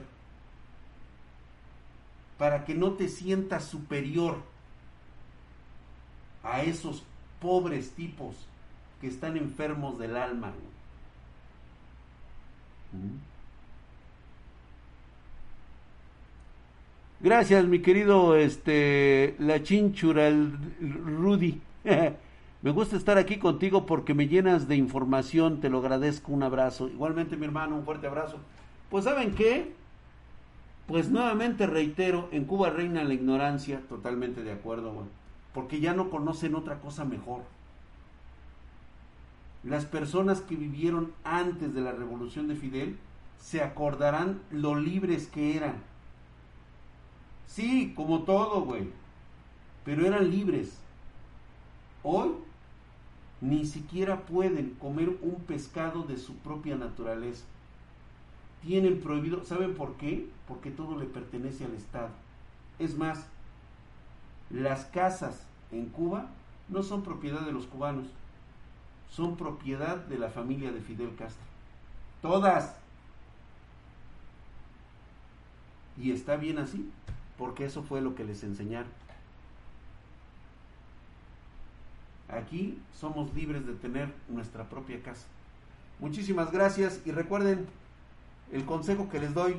[2.38, 4.38] para que no te sientas superior
[6.42, 7.02] a esos
[7.40, 8.34] pobres tipos
[9.00, 10.52] que están enfermos del alma.
[12.92, 13.31] ¿Mm?
[17.22, 21.60] Gracias, mi querido este la chinchura el Rudy.
[22.62, 26.88] me gusta estar aquí contigo porque me llenas de información, te lo agradezco, un abrazo.
[26.88, 28.38] Igualmente, mi hermano, un fuerte abrazo.
[28.90, 29.72] Pues ¿saben qué?
[30.86, 35.06] Pues nuevamente reitero, en Cuba reina la ignorancia, totalmente de acuerdo, güey
[35.52, 37.42] porque ya no conocen otra cosa mejor.
[39.64, 42.98] Las personas que vivieron antes de la revolución de Fidel
[43.38, 45.74] se acordarán lo libres que eran.
[47.54, 48.88] Sí, como todo, güey.
[49.84, 50.78] Pero eran libres.
[52.02, 52.30] Hoy
[53.42, 57.44] ni siquiera pueden comer un pescado de su propia naturaleza.
[58.62, 60.28] Tienen prohibido, ¿saben por qué?
[60.48, 62.08] Porque todo le pertenece al Estado.
[62.78, 63.26] Es más,
[64.48, 65.42] las casas
[65.72, 66.28] en Cuba
[66.68, 68.06] no son propiedad de los cubanos,
[69.10, 71.44] son propiedad de la familia de Fidel Castro.
[72.22, 72.76] Todas.
[75.98, 76.88] Y está bien así,
[77.38, 78.90] porque eso fue lo que les enseñaron.
[82.28, 85.26] Aquí somos libres de tener nuestra propia casa.
[85.98, 87.66] Muchísimas gracias y recuerden
[88.52, 89.56] el consejo que les doy.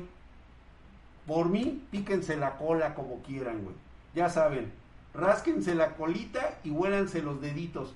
[1.26, 3.76] Por mí, píquense la cola como quieran, güey.
[4.14, 4.72] Ya saben,
[5.14, 7.94] rásquense la colita y huélanse los deditos,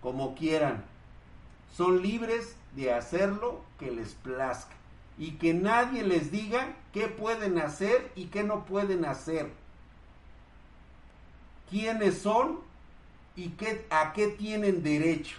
[0.00, 0.84] como quieran.
[1.74, 4.74] Son libres de hacer lo que les plazca
[5.18, 9.50] y que nadie les diga qué pueden hacer y qué no pueden hacer.
[11.68, 12.60] Quiénes son
[13.36, 15.36] y qué, a qué tienen derecho.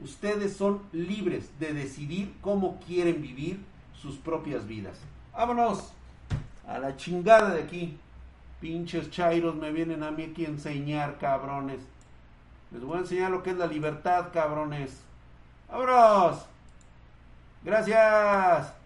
[0.00, 3.60] Ustedes son libres de decidir cómo quieren vivir
[4.02, 4.98] sus propias vidas.
[5.32, 5.92] Vámonos.
[6.66, 7.96] A la chingada de aquí.
[8.60, 11.78] Pinches chairos me vienen a mí aquí a enseñar, cabrones.
[12.72, 15.04] Les voy a enseñar lo que es la libertad, cabrones.
[15.68, 16.53] ¡Vámonos!
[17.64, 18.83] Gracias.